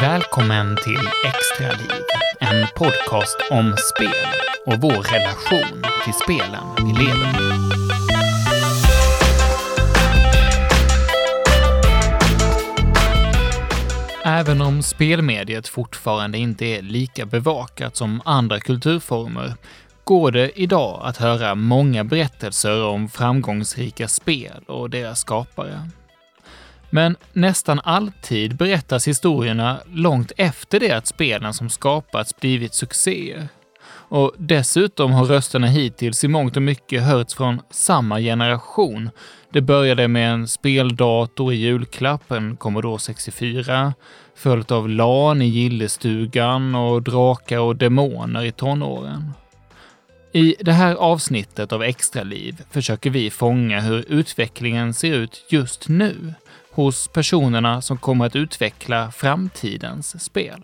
Välkommen 0.00 0.76
till 0.76 1.08
Extraliv, 1.26 2.02
en 2.40 2.66
podcast 2.74 3.36
om 3.50 3.74
spel 3.76 4.26
och 4.66 4.80
vår 4.80 5.02
relation 5.12 5.82
till 6.04 6.12
spelen 6.12 6.64
vi 6.76 7.04
lever 7.04 7.32
med. 7.32 7.72
Även 14.24 14.60
om 14.60 14.82
spelmediet 14.82 15.68
fortfarande 15.68 16.38
inte 16.38 16.64
är 16.64 16.82
lika 16.82 17.26
bevakat 17.26 17.96
som 17.96 18.22
andra 18.24 18.60
kulturformer 18.60 19.54
går 20.04 20.30
det 20.30 20.60
idag 20.60 21.00
att 21.04 21.16
höra 21.16 21.54
många 21.54 22.04
berättelser 22.04 22.84
om 22.84 23.08
framgångsrika 23.08 24.08
spel 24.08 24.62
och 24.66 24.90
deras 24.90 25.18
skapare. 25.18 25.90
Men 26.94 27.16
nästan 27.32 27.80
alltid 27.84 28.56
berättas 28.56 29.08
historierna 29.08 29.78
långt 29.92 30.32
efter 30.36 30.80
det 30.80 30.92
att 30.92 31.06
spelen 31.06 31.54
som 31.54 31.70
skapats 31.70 32.36
blivit 32.36 32.74
succéer. 32.74 33.48
Och 33.90 34.32
dessutom 34.38 35.12
har 35.12 35.24
rösterna 35.24 35.66
hittills 35.66 36.24
i 36.24 36.28
mångt 36.28 36.56
och 36.56 36.62
mycket 36.62 37.02
hörts 37.02 37.34
från 37.34 37.60
samma 37.70 38.20
generation. 38.20 39.10
Det 39.52 39.60
började 39.60 40.08
med 40.08 40.32
en 40.32 40.48
speldator 40.48 41.52
i 41.52 41.56
julklapp, 41.56 42.30
en 42.30 42.56
Commodore 42.56 42.98
64, 42.98 43.94
följt 44.36 44.70
av 44.70 44.88
LAN 44.88 45.42
i 45.42 45.46
gillestugan 45.46 46.74
och 46.74 47.02
drakar 47.02 47.58
och 47.58 47.76
demoner 47.76 48.44
i 48.44 48.52
tonåren. 48.52 49.32
I 50.32 50.56
det 50.60 50.72
här 50.72 50.94
avsnittet 50.94 51.72
av 51.72 51.82
Extraliv 51.82 52.62
försöker 52.70 53.10
vi 53.10 53.30
fånga 53.30 53.80
hur 53.80 54.04
utvecklingen 54.08 54.94
ser 54.94 55.14
ut 55.14 55.44
just 55.48 55.88
nu 55.88 56.34
hos 56.72 57.08
personerna 57.08 57.82
som 57.82 57.98
kommer 57.98 58.26
att 58.26 58.36
utveckla 58.36 59.10
framtidens 59.10 60.24
spel. 60.24 60.62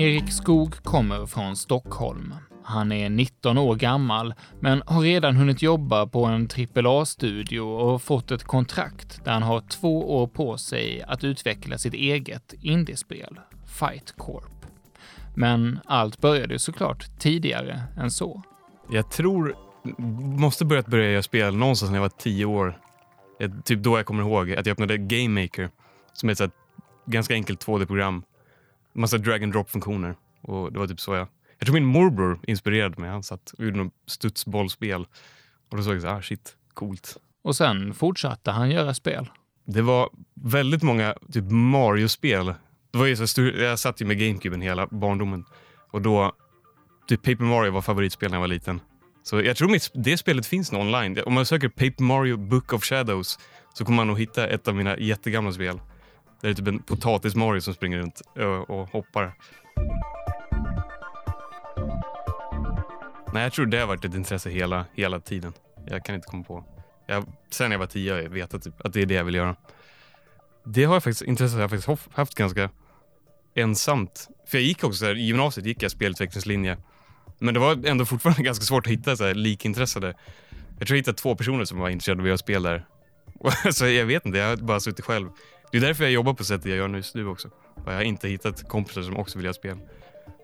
Erik 0.00 0.32
Skog 0.32 0.74
kommer 0.82 1.26
från 1.26 1.56
Stockholm. 1.56 2.34
Han 2.64 2.92
är 2.92 3.10
19 3.10 3.58
år 3.58 3.74
gammal, 3.74 4.34
men 4.60 4.82
har 4.86 5.02
redan 5.02 5.36
hunnit 5.36 5.62
jobba 5.62 6.06
på 6.06 6.24
en 6.24 6.48
AAA-studio 6.74 7.60
och 7.60 8.02
fått 8.02 8.30
ett 8.30 8.44
kontrakt 8.44 9.24
där 9.24 9.32
han 9.32 9.42
har 9.42 9.60
två 9.60 10.16
år 10.16 10.26
på 10.26 10.58
sig 10.58 11.02
att 11.02 11.24
utveckla 11.24 11.78
sitt 11.78 11.94
eget 11.94 12.54
indiespel, 12.62 13.40
Fight 13.66 14.14
Corp. 14.16 14.59
Men 15.34 15.80
allt 15.84 16.20
började 16.20 16.58
såklart 16.58 17.18
tidigare 17.18 17.82
än 17.96 18.10
så. 18.10 18.42
Jag 18.90 19.10
tror, 19.10 19.56
måste 20.38 20.64
börjat 20.64 20.86
börja 20.86 21.10
göra 21.10 21.22
spel 21.22 21.56
någonstans 21.56 21.90
när 21.90 21.96
jag 21.96 22.02
var 22.02 22.08
tio 22.08 22.44
år. 22.44 22.78
Typ 23.64 23.82
då 23.82 23.98
jag 23.98 24.06
kommer 24.06 24.22
ihåg 24.22 24.52
att 24.52 24.66
jag 24.66 24.72
öppnade 24.72 24.98
Game 24.98 25.42
Maker 25.42 25.70
som 26.12 26.28
är 26.28 26.42
ett 26.42 26.52
ganska 27.06 27.34
enkelt 27.34 27.66
2D-program. 27.66 28.22
Massa 28.92 29.18
drag 29.18 29.42
and 29.42 29.52
drop-funktioner. 29.52 30.16
Och 30.42 30.72
det 30.72 30.78
var 30.78 30.86
typ 30.86 31.00
så 31.00 31.14
jag... 31.14 31.28
Jag 31.58 31.66
tror 31.66 31.74
min 31.74 31.84
morbror 31.84 32.40
inspirerade 32.46 33.00
mig. 33.00 33.10
Han 33.10 33.22
satt 33.22 33.52
och 33.58 33.64
gjorde 33.64 33.78
något 33.78 33.92
studsbollspel. 34.06 35.06
Och 35.70 35.76
då 35.76 35.82
såg 35.82 35.94
jag 35.94 36.02
så 36.02 36.08
ah 36.08 36.22
shit, 36.22 36.56
coolt. 36.74 37.16
Och 37.42 37.56
sen 37.56 37.94
fortsatte 37.94 38.50
han 38.50 38.70
göra 38.70 38.94
spel. 38.94 39.30
Det 39.64 39.82
var 39.82 40.10
väldigt 40.34 40.82
många 40.82 41.14
typ 41.32 41.44
Mario-spel 41.50 42.54
det 42.92 42.98
var 42.98 43.06
ju 43.06 43.16
så 43.16 43.26
stor, 43.26 43.54
jag 43.54 43.78
satt 43.78 44.00
ju 44.00 44.06
med 44.06 44.18
GameCuben 44.18 44.60
hela 44.60 44.86
barndomen 44.86 45.44
och 45.90 46.02
då, 46.02 46.32
typ 47.08 47.22
Paper 47.22 47.44
Mario 47.44 47.70
var 47.72 47.82
favoritspel 47.82 48.30
när 48.30 48.36
jag 48.36 48.40
var 48.40 48.48
liten. 48.48 48.80
Så 49.22 49.42
jag 49.42 49.56
tror 49.56 49.68
mitt, 49.68 49.90
det 49.94 50.16
spelet 50.16 50.46
finns 50.46 50.72
nu 50.72 50.78
online. 50.78 51.18
Om 51.26 51.34
man 51.34 51.46
söker 51.46 51.68
Paper 51.68 52.02
Mario 52.02 52.36
Book 52.36 52.72
of 52.72 52.84
Shadows 52.84 53.38
så 53.74 53.84
kommer 53.84 53.96
man 53.96 54.06
nog 54.06 54.18
hitta 54.18 54.46
ett 54.46 54.68
av 54.68 54.74
mina 54.74 54.98
jättegamla 54.98 55.52
spel. 55.52 55.76
Där 55.76 55.82
Det 56.40 56.48
är 56.48 56.54
typ 56.54 56.68
en 56.68 56.82
potatis-Mario 56.82 57.60
som 57.60 57.74
springer 57.74 57.98
runt 57.98 58.20
och, 58.20 58.70
och 58.70 58.88
hoppar. 58.88 59.34
Nej, 63.32 63.42
jag 63.42 63.52
tror 63.52 63.66
det 63.66 63.78
har 63.78 63.86
varit 63.86 64.04
ett 64.04 64.14
intresse 64.14 64.50
hela, 64.50 64.84
hela 64.94 65.20
tiden. 65.20 65.52
Jag 65.86 66.04
kan 66.04 66.14
inte 66.14 66.26
komma 66.26 66.44
på. 66.44 66.64
Jag, 67.06 67.24
sen 67.50 67.70
jag 67.70 67.78
var 67.78 67.86
tio 67.86 68.12
har 68.12 68.20
jag 68.20 68.30
vetat 68.30 68.62
typ, 68.62 68.80
att 68.86 68.92
det 68.92 69.02
är 69.02 69.06
det 69.06 69.14
jag 69.14 69.24
vill 69.24 69.34
göra. 69.34 69.56
Det 70.64 70.84
har 70.84 70.94
jag 70.94 71.02
faktiskt, 71.02 71.22
intresset 71.22 71.54
har 71.54 71.60
jag 71.60 71.70
faktiskt 71.70 72.08
haft 72.12 72.34
ganska 72.34 72.70
ensamt. 73.54 74.28
För 74.46 74.58
jag 74.58 74.64
gick 74.64 74.84
också 74.84 75.04
här, 75.04 75.16
i 75.16 75.22
gymnasiet 75.22 75.66
gick 75.66 75.82
jag 75.82 75.90
spelutvecklingslinje. 75.90 76.76
Men 77.38 77.54
det 77.54 77.60
var 77.60 77.86
ändå 77.86 78.04
fortfarande 78.04 78.42
ganska 78.42 78.64
svårt 78.64 78.86
att 78.86 78.92
hitta 78.92 79.16
så 79.16 79.24
här, 79.24 79.34
likintressade. 79.34 80.14
Jag 80.78 80.86
tror 80.86 80.96
jag 80.96 80.96
hittade 80.96 81.18
två 81.18 81.34
personer 81.34 81.64
som 81.64 81.78
var 81.78 81.88
intresserade 81.88 82.20
av 82.20 82.24
att 82.24 82.28
göra 82.28 82.38
spel 82.38 82.62
där. 82.62 82.86
så 83.72 83.86
jag 83.86 84.06
vet 84.06 84.26
inte, 84.26 84.38
jag 84.38 84.48
har 84.48 84.56
bara 84.56 84.80
suttit 84.80 85.04
själv. 85.04 85.28
Det 85.72 85.78
är 85.78 85.82
därför 85.82 86.04
jag 86.04 86.12
jobbar 86.12 86.34
på 86.34 86.44
sättet 86.44 86.66
jag 86.66 86.76
gör 86.76 86.88
just 86.88 87.14
nu 87.14 87.26
också. 87.26 87.48
Jag 87.86 87.92
har 87.92 88.02
inte 88.02 88.28
hittat 88.28 88.68
kompisar 88.68 89.02
som 89.02 89.16
också 89.16 89.38
vill 89.38 89.44
göra 89.44 89.54
spel. 89.54 89.76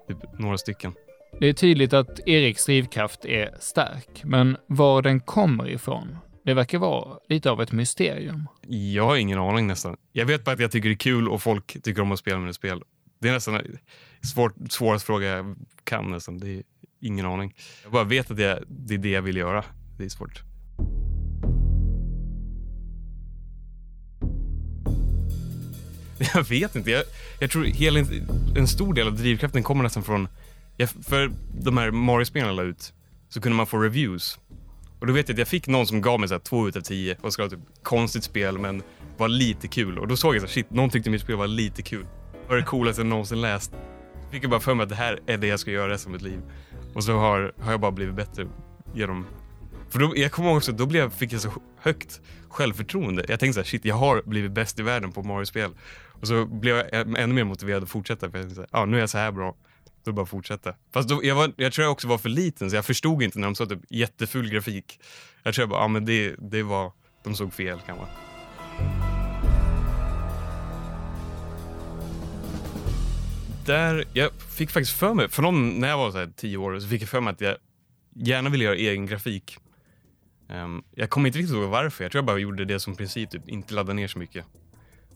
Typ 0.09 0.38
några 0.38 0.59
stycken. 0.59 0.93
Det 1.41 1.47
är 1.47 1.53
tydligt 1.53 1.93
att 1.93 2.21
Eriks 2.28 2.66
drivkraft 2.66 3.25
är 3.25 3.54
stark, 3.60 4.25
men 4.25 4.56
var 4.66 5.03
den 5.03 5.21
kommer 5.21 5.69
ifrån, 5.69 6.19
det 6.47 6.55
verkar 6.55 6.79
vara 6.79 7.19
lite 7.29 7.51
av 7.51 7.62
ett 7.62 7.73
mysterium. 7.73 8.49
Jag 8.69 9.05
har 9.05 9.17
ingen 9.17 9.39
aning 9.39 9.67
nästan. 9.67 9.97
Jag 10.12 10.27
vet 10.27 10.45
bara 10.45 10.53
att 10.53 10.61
jag 10.61 10.71
tycker 10.71 10.89
det 10.89 10.95
är 10.95 10.97
kul 10.97 11.29
och 11.29 11.43
folk 11.43 11.83
tycker 11.83 12.03
om 12.03 12.12
att 12.12 12.19
spela 12.19 12.39
med 12.39 12.49
det 12.49 12.55
spel. 12.55 12.83
Det 13.21 13.29
är 13.29 13.33
nästan 13.33 13.62
svår, 14.23 14.53
svåraste 14.69 15.07
fråga 15.07 15.27
jag 15.27 15.57
kan 15.84 16.11
nästan. 16.11 16.39
Det 16.39 16.49
är 16.49 16.62
ingen 17.01 17.27
aning. 17.27 17.55
Jag 17.83 17.93
bara 17.93 18.05
vet 18.05 18.31
att 18.31 18.39
jag, 18.39 18.59
det 18.69 18.95
är 18.95 18.99
det 18.99 19.09
jag 19.09 19.23
vill 19.23 19.37
göra. 19.37 19.65
Det 19.99 20.05
är 20.05 20.09
svårt. 20.09 20.43
Jag 26.34 26.49
vet 26.49 26.77
inte. 26.77 26.91
Jag, 26.91 27.05
jag 27.41 27.51
tror 27.51 27.65
hela, 27.65 28.01
en 28.57 28.69
stor 28.69 28.95
del 28.95 29.07
av 29.07 29.17
drivkraften 29.17 29.63
kommer 29.63 29.83
nästan 29.83 30.03
från... 30.03 30.28
Jag, 30.77 30.89
för 30.89 31.33
de 31.61 31.77
här 31.77 31.91
Mario-spelen 31.91 32.49
jag 32.49 32.57
la 32.57 32.63
ut 32.63 32.93
så 33.28 33.41
kunde 33.41 33.57
man 33.57 33.67
få 33.67 33.78
reviews. 33.78 34.39
Och 34.99 35.07
då 35.07 35.12
vet 35.12 35.29
jag 35.29 35.34
att 35.34 35.39
jag 35.39 35.49
fick 35.49 35.67
någon 35.67 35.87
som 35.87 36.01
gav 36.01 36.21
mig 36.21 36.29
så 36.29 36.34
här, 36.34 36.41
två 36.41 36.69
utav 36.69 36.81
tio 36.81 37.17
och 37.21 37.33
skrev 37.33 37.49
typ 37.49 37.61
konstigt 37.83 38.25
spel 38.25 38.59
men 38.59 38.83
var 39.17 39.29
lite 39.29 39.69
kul. 39.69 39.99
Och 39.99 40.09
då 40.09 40.17
såg 40.17 40.34
jag 40.34 40.43
så 40.43 40.47
här, 40.47 40.53
shit, 40.53 40.71
någon 40.71 40.91
tyckte 40.91 41.11
mitt 41.11 41.23
spel 41.23 41.37
var 41.37 41.47
lite 41.47 41.83
kul. 41.83 42.07
Det 42.43 42.49
var 42.49 42.57
det 42.57 42.62
coolaste 42.62 43.01
jag 43.03 43.07
någonsin 43.07 43.41
läst. 43.41 43.71
Så 44.25 44.31
fick 44.31 44.45
jag 44.45 44.51
bara 44.51 44.61
för 44.61 44.75
mig 44.75 44.84
att 44.84 44.89
det 44.89 44.97
här 44.97 45.21
är 45.27 45.39
det 45.39 45.47
jag 45.47 45.61
ska 45.61 45.71
göra 45.71 45.93
resten 45.93 46.11
av 46.11 46.12
mitt 46.12 46.23
liv. 46.23 46.41
Och 46.95 47.05
så 47.05 47.12
har, 47.12 47.53
har 47.61 47.71
jag 47.71 47.81
bara 47.81 47.93
blivit 47.93 48.15
bättre 48.15 48.47
genom... 48.95 49.27
För 49.91 49.99
då, 49.99 50.12
jag 50.17 50.33
kommer 50.33 50.49
ihåg 50.49 50.57
också, 50.57 50.73
då 50.73 50.87
blev, 50.87 51.11
fick 51.11 51.33
jag 51.33 51.41
så 51.41 51.51
högt 51.81 52.21
självförtroende. 52.49 53.25
Jag 53.28 53.41
tänkte 53.41 53.55
så 53.55 53.61
här, 53.61 53.67
shit, 53.67 53.84
jag 53.84 53.95
har 53.95 54.23
blivit 54.27 54.53
bäst 54.53 54.78
i 54.78 54.83
världen 54.83 55.13
på 55.13 55.23
Mario-spel. 55.23 55.71
Och 56.21 56.28
så 56.28 56.47
blev 56.47 56.77
jag 56.77 56.95
ännu 56.95 57.34
mer 57.34 57.45
motiverad 57.45 57.83
att 57.83 57.89
fortsätta. 57.89 58.31
För 58.31 58.39
jag 58.39 58.47
tänkte, 58.47 58.67
ah, 58.71 58.84
nu 58.84 58.97
är 58.97 59.01
jag 59.01 59.11
så 59.11 59.19
här 59.19 59.33
bra. 59.33 59.57
Då 60.06 60.12
bara 60.12 60.27
fortsatte. 60.27 60.77
Fast 60.93 61.09
då, 61.09 61.21
jag, 61.25 61.34
var, 61.34 61.53
jag 61.56 61.72
tror 61.72 61.84
jag 61.84 61.93
också 61.93 62.09
var 62.09 62.19
för 62.19 62.28
liten 62.28 62.71
så 62.71 62.77
jag 62.77 62.84
förstod 62.84 63.22
inte 63.22 63.39
när 63.39 63.47
de 63.47 63.55
sa 63.55 63.67
typ 63.67 63.81
jätteful 63.91 64.50
grafik. 64.50 65.00
Jag 65.43 65.55
tror 65.55 65.62
jag 65.62 65.69
bara, 65.69 65.81
ja 65.81 65.89
men 65.89 66.05
det, 66.05 66.34
det 66.39 66.62
var, 66.62 66.93
de 67.25 67.34
såg 67.34 67.53
fel 67.53 67.78
kanske. 67.87 68.06
Där, 73.66 74.05
jag 74.12 74.31
fick 74.33 74.71
faktiskt 74.71 74.99
för 74.99 75.15
mig, 75.15 75.28
för 75.28 75.43
någon, 75.43 75.81
när 75.81 75.89
jag 75.89 75.99
var 75.99 76.11
så 76.11 76.19
här 76.19 76.33
tio 76.37 76.56
år, 76.56 76.81
så 76.81 76.89
fick 76.89 77.03
jag 77.03 77.09
för 77.09 77.21
mig 77.21 77.33
att 77.33 77.41
jag 77.41 77.56
gärna 78.15 78.50
ville 78.50 78.65
göra 78.65 78.77
egen 78.77 79.06
grafik. 79.06 79.59
Um, 80.49 80.84
jag 80.95 81.11
kommer 81.11 81.27
inte 81.27 81.39
riktigt 81.39 81.56
ihåg 81.56 81.71
varför, 81.71 82.05
jag 82.05 82.12
tror 82.12 82.19
jag 82.19 82.27
bara 82.27 82.39
gjorde 82.39 82.65
det 82.65 82.81
som 82.81 82.97
princip, 82.97 83.31
typ, 83.31 83.49
inte 83.49 83.75
ladda 83.75 83.93
ner 83.93 84.09
så 84.09 84.19
mycket. 84.19 84.45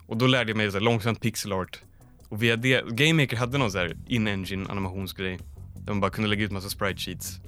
Och 0.07 0.17
då 0.17 0.27
lärde 0.27 0.51
jag 0.51 0.57
mig 0.57 0.71
så 0.71 0.77
här, 0.77 0.85
långsamt 0.85 1.21
pixel 1.21 1.53
art 1.53 1.83
och 2.31 2.43
via 2.43 2.57
det, 2.57 2.85
Game 2.89 3.23
Maker 3.23 3.37
hade 3.37 3.59
någon 3.59 3.73
så 3.73 3.79
här 3.79 3.97
in-engine 4.07 4.71
animationsgrej 4.71 5.39
där 5.75 5.93
man 5.93 6.01
bara 6.01 6.11
kunde 6.11 6.31
lägga 6.31 6.45
ut 6.45 6.51
massa 6.51 6.69
sprite 6.69 7.01
sheets. 7.01 7.41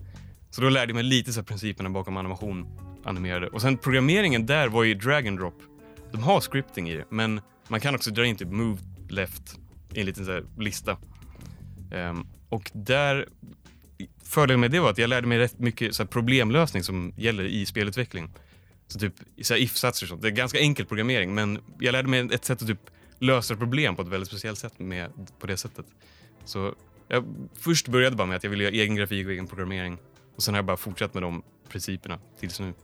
Så 0.51 0.61
då 0.61 0.69
lärde 0.69 0.91
jag 0.91 0.95
mig 0.95 1.05
lite 1.05 1.33
så 1.33 1.41
här 1.41 1.45
principerna 1.45 1.91
bakom 1.91 2.17
animation 2.17 2.67
animerade. 3.05 3.49
Och 3.49 3.63
sen 3.63 3.77
programmeringen 3.77 4.47
där 4.47 4.69
var 4.69 4.85
ju 4.85 4.95
drag 4.95 5.29
and 5.29 5.39
drop. 5.39 5.63
De 6.13 6.23
har 6.23 6.41
scripting 6.41 6.91
i 6.91 6.97
det, 6.97 7.05
men 7.09 7.41
man 7.69 7.81
kan 7.81 7.95
också 7.95 8.11
dra 8.11 8.27
in 8.27 8.37
typ 8.37 8.49
move 8.49 8.79
left 9.09 9.59
i 9.95 10.01
en 10.01 10.07
liten 10.07 10.25
så 10.25 10.33
här 10.33 10.45
lista. 10.59 10.97
Um, 11.93 12.27
och 12.49 12.71
där, 12.75 13.29
fördelen 14.25 14.61
med 14.61 14.71
det 14.71 14.81
var 14.81 14.91
att 14.91 14.99
jag 14.99 15.11
lärde 15.11 15.27
mig 15.27 15.39
rätt 15.39 15.59
mycket 15.59 15.95
så 15.95 16.07
problemlösning 16.07 16.83
som 16.83 17.13
gäller 17.17 17.45
i 17.45 17.67
spelutveckling. 17.67 18.31
Så 18.87 18.99
typ 18.99 19.15
if-satser 19.37 20.05
och 20.05 20.09
sånt. 20.09 20.23
Det 20.23 20.29
är 20.29 20.33
ganska 20.33 20.59
enkel 20.59 20.87
programmering, 20.87 21.35
men 21.35 21.59
jag 21.81 21.93
lärde 21.93 22.09
mig 22.09 22.29
ett 22.33 22.45
sätt 22.45 22.63
att 22.63 22.69
typ 22.69 22.91
löser 23.23 23.57
problem 23.57 23.97
på 23.97 24.03
ett 24.03 24.09
väldigt 24.09 24.29
speciellt 24.29 24.59
sätt 24.59 24.79
med, 24.79 25.11
på 25.39 25.47
det 25.47 25.57
sättet. 25.57 25.87
Så 26.45 26.75
jag 27.09 27.25
först 27.55 27.89
började 27.89 28.17
bara 28.17 28.27
med 28.27 28.37
att 28.37 28.45
jag 28.45 28.51
ville 28.51 28.65
göra 28.65 28.75
egen 28.75 28.97
grafik 28.97 29.27
och 29.27 29.33
egen 29.33 29.47
programmering. 29.47 29.99
Och 30.37 30.43
sen 30.43 30.55
har 30.55 30.59
jag 30.59 30.65
bara 30.65 30.77
fortsatt 30.77 31.15
med 31.15 31.23
de 31.23 31.43
principerna 31.69 32.19
tills 32.39 32.61
nu. 32.61 32.75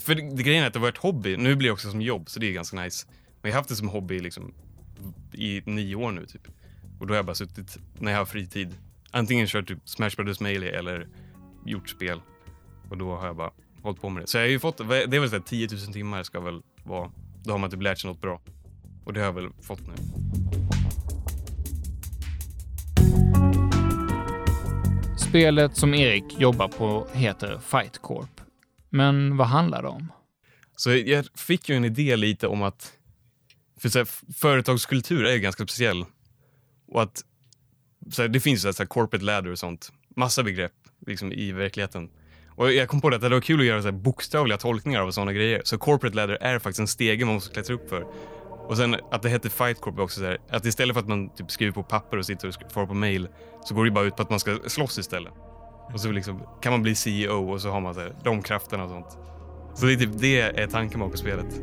För 0.00 0.14
det, 0.14 0.36
det 0.36 0.42
grejen 0.42 0.62
är 0.62 0.66
att 0.66 0.72
det 0.72 0.78
var 0.78 0.88
ett 0.88 0.96
hobby. 0.96 1.36
Nu 1.36 1.54
blir 1.56 1.68
det 1.68 1.72
också 1.72 1.90
som 1.90 2.02
jobb, 2.02 2.30
så 2.30 2.40
det 2.40 2.46
är 2.46 2.52
ganska 2.52 2.82
nice. 2.82 3.06
Men 3.42 3.48
jag 3.48 3.56
har 3.56 3.60
haft 3.60 3.68
det 3.68 3.76
som 3.76 3.88
hobby 3.88 4.20
liksom, 4.20 4.54
i 5.32 5.62
nio 5.66 5.94
år 5.94 6.12
nu 6.12 6.26
typ. 6.26 6.48
Och 7.00 7.06
då 7.06 7.12
har 7.14 7.16
jag 7.16 7.26
bara 7.26 7.34
suttit, 7.34 7.78
när 7.98 8.12
jag 8.12 8.18
har 8.18 8.26
fritid, 8.26 8.74
antingen 9.10 9.46
kört 9.46 9.68
typ 9.68 9.78
Smash 9.84 10.10
Brothers 10.16 10.40
Melee 10.40 10.78
eller 10.78 11.08
gjort 11.66 11.88
spel. 11.88 12.20
Och 12.90 12.98
då 12.98 13.16
har 13.16 13.26
jag 13.26 13.36
bara 13.36 13.50
hållit 13.82 14.00
på 14.00 14.08
med 14.08 14.22
det. 14.22 14.26
Så 14.26 14.36
jag 14.36 14.44
har 14.44 14.48
ju 14.48 14.58
fått, 14.58 14.78
det 14.78 15.16
är 15.16 15.20
väl 15.20 15.30
så 15.30 15.36
här 15.36 15.42
10 15.42 15.68
000 15.70 15.80
timmar 15.92 16.22
ska 16.22 16.40
väl 16.40 16.62
vara, 16.84 17.10
då 17.44 17.50
har 17.52 17.58
man 17.58 17.70
typ 17.70 17.82
lärt 17.82 17.98
sig 17.98 18.10
något 18.10 18.20
bra. 18.20 18.40
Och 19.08 19.14
det 19.14 19.20
har 19.20 19.26
jag 19.26 19.32
väl 19.32 19.48
fått 19.62 19.80
nu. 19.86 19.94
Spelet 25.18 25.76
som 25.76 25.94
Erik 25.94 26.24
jobbar 26.40 26.68
på 26.68 27.06
heter 27.12 27.58
Fight 27.58 27.98
Corp. 27.98 28.40
Men 28.90 29.36
vad 29.36 29.46
handlar 29.46 29.82
det 29.82 29.88
om? 29.88 30.12
Så 30.76 30.90
jag 30.90 31.26
fick 31.34 31.68
ju 31.68 31.76
en 31.76 31.84
idé 31.84 32.16
lite 32.16 32.46
om 32.46 32.62
att 32.62 32.92
för 33.80 33.88
så 33.88 33.98
här, 33.98 34.08
företagskultur 34.34 35.24
är 35.24 35.32
ju 35.32 35.40
ganska 35.40 35.64
speciell. 35.64 36.04
Och 36.88 37.02
att 37.02 37.24
så 38.10 38.22
här, 38.22 38.28
det 38.28 38.40
finns 38.40 38.62
så 38.62 38.68
här, 38.68 38.72
så 38.72 38.82
här 38.82 38.88
corporate 38.88 39.24
ladder 39.24 39.50
och 39.50 39.58
sånt. 39.58 39.92
Massa 40.16 40.42
begrepp 40.42 40.72
liksom, 41.06 41.32
i 41.32 41.52
verkligheten. 41.52 42.10
Och 42.48 42.72
jag 42.72 42.88
kom 42.88 43.00
på 43.00 43.10
det 43.10 43.16
att 43.16 43.22
det 43.22 43.28
var 43.28 43.40
kul 43.40 43.60
att 43.60 43.66
göra 43.66 43.82
så 43.82 43.92
bokstavliga 43.92 44.58
tolkningar 44.58 45.00
av 45.00 45.10
sådana 45.10 45.32
grejer. 45.32 45.62
Så 45.64 45.78
corporate 45.78 46.16
ladder 46.16 46.38
är 46.40 46.58
faktiskt 46.58 46.80
en 46.80 46.88
stege 46.88 47.24
man 47.24 47.34
måste 47.34 47.54
klättra 47.54 47.74
upp 47.74 47.88
för. 47.88 48.06
Och 48.68 48.76
sen 48.76 48.96
att 49.10 49.22
det 49.22 49.28
heter 49.28 49.48
Fight 49.48 49.80
Corp 49.80 49.98
också 49.98 50.20
så 50.20 50.26
här, 50.26 50.38
att 50.50 50.66
istället 50.66 50.94
för 50.94 51.00
att 51.00 51.08
man 51.08 51.28
typ 51.28 51.50
skriver 51.50 51.72
på 51.72 51.82
papper 51.82 52.16
och 52.16 52.26
sitter 52.26 52.48
och 52.48 52.72
får 52.72 52.86
på 52.86 52.94
mail 52.94 53.28
så 53.64 53.74
går 53.74 53.84
det 53.84 53.90
bara 53.90 54.04
ut 54.04 54.16
på 54.16 54.22
att 54.22 54.30
man 54.30 54.40
ska 54.40 54.58
slåss 54.66 54.98
istället. 54.98 55.32
Och 55.92 56.00
så 56.00 56.12
liksom, 56.12 56.42
kan 56.62 56.72
man 56.72 56.82
bli 56.82 56.94
CEO 56.94 57.52
och 57.52 57.60
så 57.60 57.70
har 57.70 57.80
man 57.80 57.94
så 57.94 58.00
här, 58.00 58.14
de 58.24 58.42
krafterna 58.42 58.84
och 58.84 58.90
sånt. 58.90 59.18
Så 59.74 59.86
det 59.86 59.92
är 59.92 59.96
typ 59.96 60.10
det 60.14 60.40
är 60.40 60.66
tanken 60.66 61.00
bakom 61.00 61.16
spelet. 61.16 61.60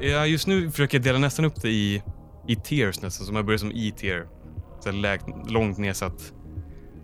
Ja, 0.00 0.26
just 0.26 0.46
nu 0.46 0.70
försöker 0.70 0.98
jag 0.98 1.04
dela 1.04 1.18
nästan 1.18 1.44
upp 1.44 1.62
det 1.62 1.70
i, 1.70 2.02
i 2.46 2.56
tiers 2.56 3.02
nästan, 3.02 3.26
så 3.26 3.32
man 3.32 3.46
börjar 3.46 3.58
som 3.58 3.72
E-tier. 3.74 4.26
Så 4.80 4.90
här 4.90 4.96
lägt, 4.96 5.26
långt 5.46 5.78
nedsatt. 5.78 6.32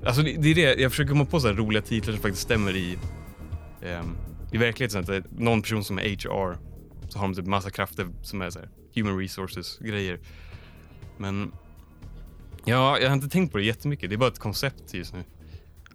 Alltså 0.06 0.22
det, 0.22 0.36
det 0.38 0.50
är 0.50 0.54
det, 0.54 0.82
jag 0.82 0.90
försöker 0.90 1.10
komma 1.10 1.24
på 1.24 1.40
så 1.40 1.48
här 1.48 1.54
roliga 1.54 1.82
titlar 1.82 2.12
som 2.12 2.22
faktiskt 2.22 2.42
stämmer 2.42 2.76
i, 2.76 2.98
um, 3.82 4.16
i 4.52 4.58
verkligheten. 4.58 5.00
Att 5.00 5.24
någon 5.38 5.62
person 5.62 5.84
som 5.84 5.98
är 5.98 6.02
HR, 6.02 6.58
så 7.08 7.18
har 7.18 7.28
de 7.28 7.34
typ 7.34 7.46
massa 7.46 7.70
krafter 7.70 8.08
som 8.22 8.42
är 8.42 8.50
så 8.50 8.58
här, 8.58 8.68
human 8.94 9.18
resources 9.18 9.78
grejer. 9.78 10.20
Men 11.18 11.52
ja, 12.64 12.98
jag 12.98 13.08
har 13.08 13.14
inte 13.14 13.28
tänkt 13.28 13.52
på 13.52 13.58
det 13.58 13.64
jättemycket. 13.64 14.10
Det 14.10 14.16
är 14.16 14.18
bara 14.18 14.30
ett 14.30 14.38
koncept 14.38 14.94
just 14.94 15.14
nu. 15.14 15.24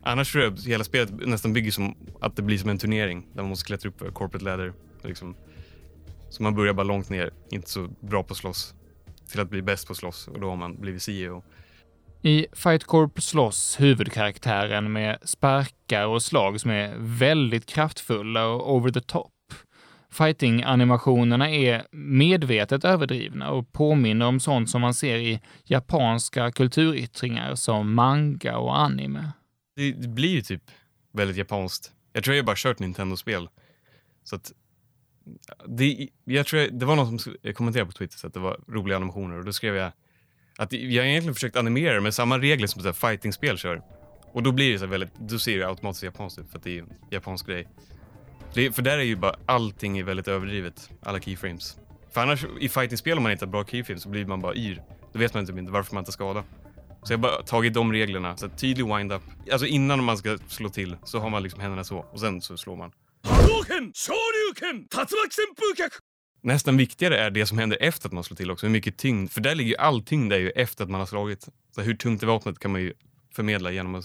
Annars 0.01 0.31
tror 0.31 0.43
jag 0.43 0.53
att 0.53 0.65
hela 0.65 0.83
spelet 0.83 1.27
nästan 1.27 1.53
bygger 1.53 1.71
som 1.71 1.95
att 2.21 2.35
det 2.35 2.41
blir 2.41 2.57
som 2.57 2.69
en 2.69 2.77
turnering 2.77 3.27
där 3.33 3.41
man 3.41 3.49
måste 3.49 3.65
klättra 3.65 3.89
upp 3.89 3.99
för 3.99 4.11
corporate 4.11 4.45
ladder. 4.45 4.73
Liksom. 5.01 5.35
Så 6.29 6.43
man 6.43 6.55
börjar 6.55 6.73
bara 6.73 6.83
långt 6.83 7.09
ner, 7.09 7.31
inte 7.49 7.69
så 7.69 7.87
bra 7.99 8.23
på 8.23 8.31
att 8.31 8.37
slåss, 8.37 8.73
till 9.29 9.39
att 9.39 9.49
bli 9.49 9.61
bäst 9.61 9.87
på 9.87 9.91
att 9.91 9.97
slåss 9.97 10.27
och 10.27 10.39
då 10.39 10.49
har 10.49 10.55
man 10.55 10.81
blivit 10.81 11.01
CEO. 11.01 11.43
I 12.21 12.47
Fight 12.53 12.83
Corp 12.83 13.21
slåss 13.21 13.79
huvudkaraktären 13.79 14.91
med 14.91 15.17
sparkar 15.23 16.05
och 16.05 16.21
slag 16.21 16.61
som 16.61 16.71
är 16.71 16.95
väldigt 16.97 17.65
kraftfulla 17.65 18.47
och 18.47 18.75
over 18.75 18.91
the 18.91 19.01
top. 19.01 19.31
Fighting-animationerna 20.11 21.49
är 21.49 21.83
medvetet 21.91 22.85
överdrivna 22.85 23.51
och 23.51 23.71
påminner 23.71 24.25
om 24.25 24.39
sånt 24.39 24.69
som 24.69 24.81
man 24.81 24.93
ser 24.93 25.17
i 25.17 25.41
japanska 25.63 26.51
kulturyttringar 26.51 27.55
som 27.55 27.93
manga 27.93 28.57
och 28.57 28.79
anime. 28.79 29.31
Det, 29.75 29.91
det 29.91 30.07
blir 30.07 30.29
ju 30.29 30.41
typ 30.41 30.63
väldigt 31.13 31.37
japanskt. 31.37 31.91
Jag 32.13 32.23
tror 32.23 32.35
jag 32.35 32.45
bara 32.45 32.55
kört 32.55 32.79
Nintendo-spel. 32.79 33.49
Så 34.23 34.35
att 34.35 34.51
det, 35.67 36.07
jag 36.23 36.45
tror 36.45 36.67
det 36.71 36.85
var 36.85 36.95
någon 36.95 37.19
som 37.19 37.35
kommenterade 37.53 37.91
på 37.91 37.97
Twitter 37.97 38.17
så 38.17 38.27
att 38.27 38.33
det 38.33 38.39
var 38.39 38.59
roliga 38.67 38.97
animationer 38.97 39.37
och 39.39 39.45
då 39.45 39.53
skrev 39.53 39.75
jag 39.75 39.91
att 40.57 40.73
jag 40.73 41.07
egentligen 41.07 41.33
försökt 41.33 41.55
animera 41.55 41.93
det 41.93 42.01
med 42.01 42.13
samma 42.13 42.39
regler 42.39 42.67
som 42.67 42.87
ett 42.87 42.97
fighting-spel 42.97 43.57
kör. 43.57 43.81
Och 44.33 44.43
då 44.43 44.51
blir 44.51 44.73
det 44.73 44.79
så 44.79 44.85
väldigt, 44.85 45.15
då 45.19 45.39
ser 45.39 45.59
det 45.59 45.67
automatiskt 45.67 46.03
japanskt 46.03 46.39
ut 46.39 46.49
för 46.51 46.57
att 46.57 46.63
det 46.63 46.77
är 46.77 46.81
en 46.81 46.93
japansk 47.11 47.47
grej. 47.47 47.67
Det, 48.53 48.71
för 48.71 48.81
där 48.81 48.97
är 48.97 49.03
ju 49.03 49.15
bara 49.15 49.35
allting 49.45 49.97
är 49.97 50.03
väldigt 50.03 50.27
överdrivet, 50.27 50.89
alla 51.01 51.19
keyframes. 51.21 51.77
För 52.11 52.21
annars 52.21 52.45
i 52.59 52.69
fighting-spel 52.69 53.17
om 53.17 53.23
man 53.23 53.31
inte 53.31 53.45
har 53.45 53.51
bra 53.51 53.65
keyframes 53.65 54.03
så 54.03 54.09
blir 54.09 54.25
man 54.25 54.41
bara 54.41 54.55
yr. 54.55 54.81
Då 55.13 55.19
vet 55.19 55.33
man 55.33 55.49
inte 55.49 55.71
varför 55.71 55.93
man 55.93 56.01
inte 56.01 56.11
skadar. 56.11 56.43
Så 57.03 57.13
jag 57.13 57.17
har 57.17 57.21
bara 57.21 57.43
tagit 57.43 57.73
de 57.73 57.93
reglerna, 57.93 58.37
så 58.37 58.49
tydlig 58.49 58.85
wind-up. 58.85 59.21
Alltså 59.51 59.67
innan 59.67 60.03
man 60.03 60.17
ska 60.17 60.37
slå 60.47 60.69
till 60.69 60.97
så 61.03 61.19
har 61.19 61.29
man 61.29 61.43
liksom 61.43 61.61
händerna 61.61 61.83
så 61.83 61.97
och 61.97 62.19
sen 62.19 62.41
så 62.41 62.57
slår 62.57 62.75
man. 62.75 62.91
Nästan 66.41 66.77
viktigare 66.77 67.17
är 67.17 67.29
det 67.31 67.45
som 67.45 67.57
händer 67.57 67.77
efter 67.81 68.07
att 68.07 68.13
man 68.13 68.23
slår 68.23 68.35
till 68.35 68.51
också. 68.51 68.65
Hur 68.65 68.73
mycket 68.73 68.97
tyngd, 68.97 69.31
för 69.31 69.41
där 69.41 69.55
ligger 69.55 69.69
ju 69.69 69.77
all 69.77 70.01
tyngd 70.01 70.31
där 70.31 70.39
ju 70.39 70.49
efter 70.49 70.83
att 70.83 70.89
man 70.89 70.99
har 70.99 71.07
slagit. 71.07 71.49
Så 71.75 71.81
hur 71.81 71.95
tungt 71.95 72.23
är 72.23 72.27
vapnet 72.27 72.59
kan 72.59 72.71
man 72.71 72.81
ju 72.81 72.93
förmedla 73.35 73.71
genom 73.71 74.03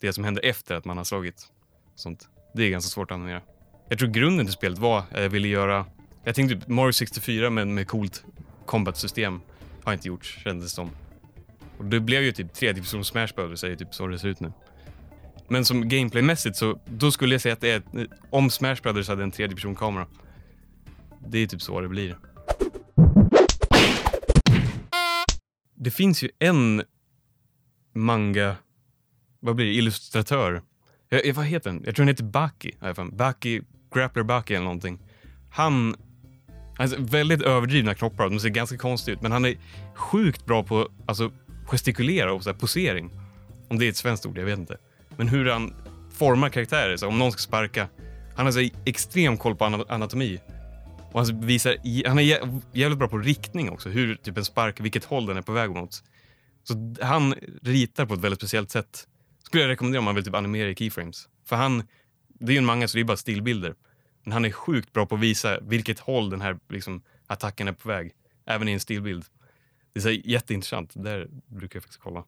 det 0.00 0.12
som 0.12 0.24
händer 0.24 0.44
efter 0.44 0.74
att 0.74 0.84
man 0.84 0.96
har 0.96 1.04
slagit. 1.04 1.46
Sånt. 1.94 2.28
Det 2.54 2.62
är 2.62 2.70
ganska 2.70 2.88
svårt 2.88 3.10
att 3.10 3.14
animera. 3.14 3.42
Jag 3.92 3.98
tror 3.98 4.08
grunden 4.08 4.46
till 4.46 4.52
spelet 4.52 4.78
var 4.78 4.98
att 4.98 5.22
jag 5.22 5.28
ville 5.28 5.48
göra, 5.48 5.86
jag 6.24 6.34
tänkte 6.34 6.56
typ 6.56 6.68
Mario 6.68 6.92
64 6.92 7.50
men 7.50 7.74
med 7.74 7.88
coolt 7.88 8.24
combat-system. 8.66 9.40
Har 9.82 9.92
inte 9.92 10.08
gjorts 10.08 10.38
kändes 10.44 10.64
det 10.66 10.74
som. 10.74 10.90
Och 11.78 11.84
det 11.84 12.00
blev 12.00 12.22
ju 12.22 12.32
typ 12.32 12.52
tredje 12.54 12.82
person 12.82 13.04
Smash 13.04 13.28
Brothers, 13.36 13.64
är 13.64 13.68
ju 13.68 13.76
typ 13.76 13.94
så 13.94 14.06
det 14.06 14.18
ser 14.18 14.28
ut 14.28 14.40
nu. 14.40 14.52
Men 15.48 15.64
som 15.64 15.88
gameplaymässigt 15.88 16.56
så 16.56 16.80
då 16.86 17.10
skulle 17.10 17.34
jag 17.34 17.40
säga 17.40 17.52
att 17.52 17.60
det 17.60 17.70
är 17.70 18.00
eh, 18.00 18.06
om 18.30 18.50
Smash 18.50 18.76
Brothers 18.82 19.08
hade 19.08 19.22
en 19.22 19.30
tredje 19.30 19.56
person 19.56 19.74
kamera. 19.74 20.06
Det 21.28 21.38
är 21.38 21.46
typ 21.46 21.62
så 21.62 21.80
det 21.80 21.88
blir. 21.88 22.18
Det 25.74 25.90
finns 25.90 26.22
ju 26.22 26.30
en 26.38 26.82
manga, 27.94 28.56
vad 29.40 29.56
blir 29.56 29.66
det, 29.66 29.72
illustratör. 29.72 30.62
Jag, 31.08 31.34
vad 31.34 31.44
heter 31.44 31.70
den? 31.70 31.82
Jag 31.84 31.94
tror 31.96 32.04
den 32.04 32.14
heter 32.14 32.24
Baki. 32.24 32.72
Baki, 33.12 33.62
Grappler 33.94 34.22
Bucky 34.22 34.54
eller 34.54 34.64
någonting. 34.64 34.98
Han 35.50 35.96
Alltså, 36.76 36.96
väldigt 37.00 37.42
överdrivna 37.42 37.94
knoppar, 37.94 38.28
de 38.28 38.40
ser 38.40 38.48
ganska 38.48 38.76
konstiga 38.76 39.14
ut, 39.14 39.22
men 39.22 39.32
han 39.32 39.44
är 39.44 39.56
sjukt 39.94 40.46
bra 40.46 40.62
på 40.62 40.88
alltså, 41.06 41.32
gestikulera 41.64 42.32
och 42.32 42.42
så 42.42 42.50
här, 42.50 42.58
posering. 42.58 43.10
Om 43.68 43.78
det 43.78 43.86
är 43.86 43.88
ett 43.88 43.96
svenskt 43.96 44.26
ord, 44.26 44.38
jag 44.38 44.44
vet 44.44 44.58
inte. 44.58 44.76
Men 45.16 45.28
hur 45.28 45.50
han 45.50 45.74
formar 46.12 46.48
karaktärer, 46.48 46.96
så 46.96 47.08
om 47.08 47.18
någon 47.18 47.32
ska 47.32 47.38
sparka. 47.40 47.88
Han 48.36 48.46
har 48.46 48.52
så 48.52 48.68
extrem 48.84 49.36
koll 49.36 49.56
på 49.56 49.64
anatomi. 49.88 50.40
Och 51.12 51.26
han, 51.26 51.46
visar, 51.46 51.76
han 52.08 52.18
är 52.18 52.22
jävligt 52.72 52.98
bra 52.98 53.08
på 53.08 53.18
riktning 53.18 53.70
också, 53.70 53.88
hur 53.88 54.14
typ 54.14 54.36
en 54.36 54.44
spark, 54.44 54.80
vilket 54.80 55.04
håll 55.04 55.26
den 55.26 55.36
är 55.36 55.42
på 55.42 55.52
väg 55.52 55.70
mot. 55.70 56.02
Så 56.64 56.94
han 57.00 57.34
ritar 57.62 58.06
på 58.06 58.14
ett 58.14 58.20
väldigt 58.20 58.40
speciellt 58.40 58.70
sätt. 58.70 59.06
Skulle 59.42 59.62
jag 59.62 59.70
rekommendera 59.70 59.98
om 59.98 60.04
man 60.04 60.14
vill 60.14 60.24
typ 60.24 60.34
animera 60.34 60.68
i 60.68 60.74
keyframes. 60.74 61.28
För 61.48 61.56
han, 61.56 61.82
det 62.42 62.52
är 62.52 62.54
ju 62.54 62.58
en 62.58 62.64
manga 62.64 62.88
så 62.88 62.96
det 62.96 63.02
är 63.02 63.04
bara 63.04 63.16
stillbilder. 63.16 63.74
Men 64.24 64.32
han 64.32 64.44
är 64.44 64.50
sjukt 64.50 64.92
bra 64.92 65.06
på 65.06 65.14
att 65.14 65.20
visa 65.20 65.60
vilket 65.60 65.98
håll 65.98 66.30
den 66.30 66.40
här 66.40 66.58
liksom, 66.68 67.02
attacken 67.26 67.68
är 67.68 67.72
på 67.72 67.88
väg. 67.88 68.12
Även 68.46 68.68
i 68.68 68.72
en 68.72 68.80
stillbild. 68.80 69.24
Det 69.92 70.00
är 70.00 70.02
så 70.02 70.10
jätteintressant. 70.10 70.90
Där 70.94 71.28
brukar 71.46 71.76
jag 71.76 71.82
faktiskt 71.82 72.02
kolla. 72.02 72.24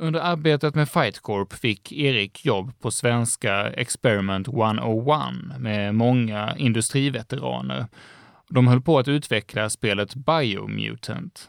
Under 0.00 0.20
arbetet 0.20 0.74
med 0.74 0.88
Fight 0.88 1.20
Corp 1.20 1.52
fick 1.52 1.92
Erik 1.92 2.44
jobb 2.44 2.72
på 2.80 2.90
svenska 2.90 3.72
Experiment 3.72 4.48
101 4.48 5.58
med 5.58 5.94
många 5.94 6.56
industriveteraner. 6.56 7.86
De 8.48 8.66
höll 8.66 8.80
på 8.80 8.98
att 8.98 9.08
utveckla 9.08 9.70
spelet 9.70 10.14
Biomutant. 10.14 11.48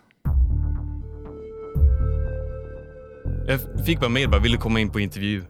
Jag 3.48 3.86
fick 3.86 4.00
bara 4.00 4.10
mejl 4.10 4.30
bara, 4.30 4.42
vill 4.42 4.52
du 4.52 4.58
komma 4.58 4.80
in 4.80 4.92
på 4.92 5.00
intervju? 5.00 5.44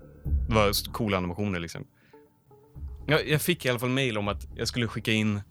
Det 0.47 0.55
var 0.55 0.91
coola 0.91 1.17
animationer 1.17 1.59
liksom. 1.59 1.85
Jag, 3.05 3.27
jag 3.27 3.41
fick 3.41 3.65
i 3.65 3.69
alla 3.69 3.79
fall 3.79 3.89
mejl 3.89 4.17
om 4.17 4.27
att 4.27 4.47
jag 4.55 4.67
skulle 4.67 4.87
skicka 4.87 5.11
in... 5.11 5.41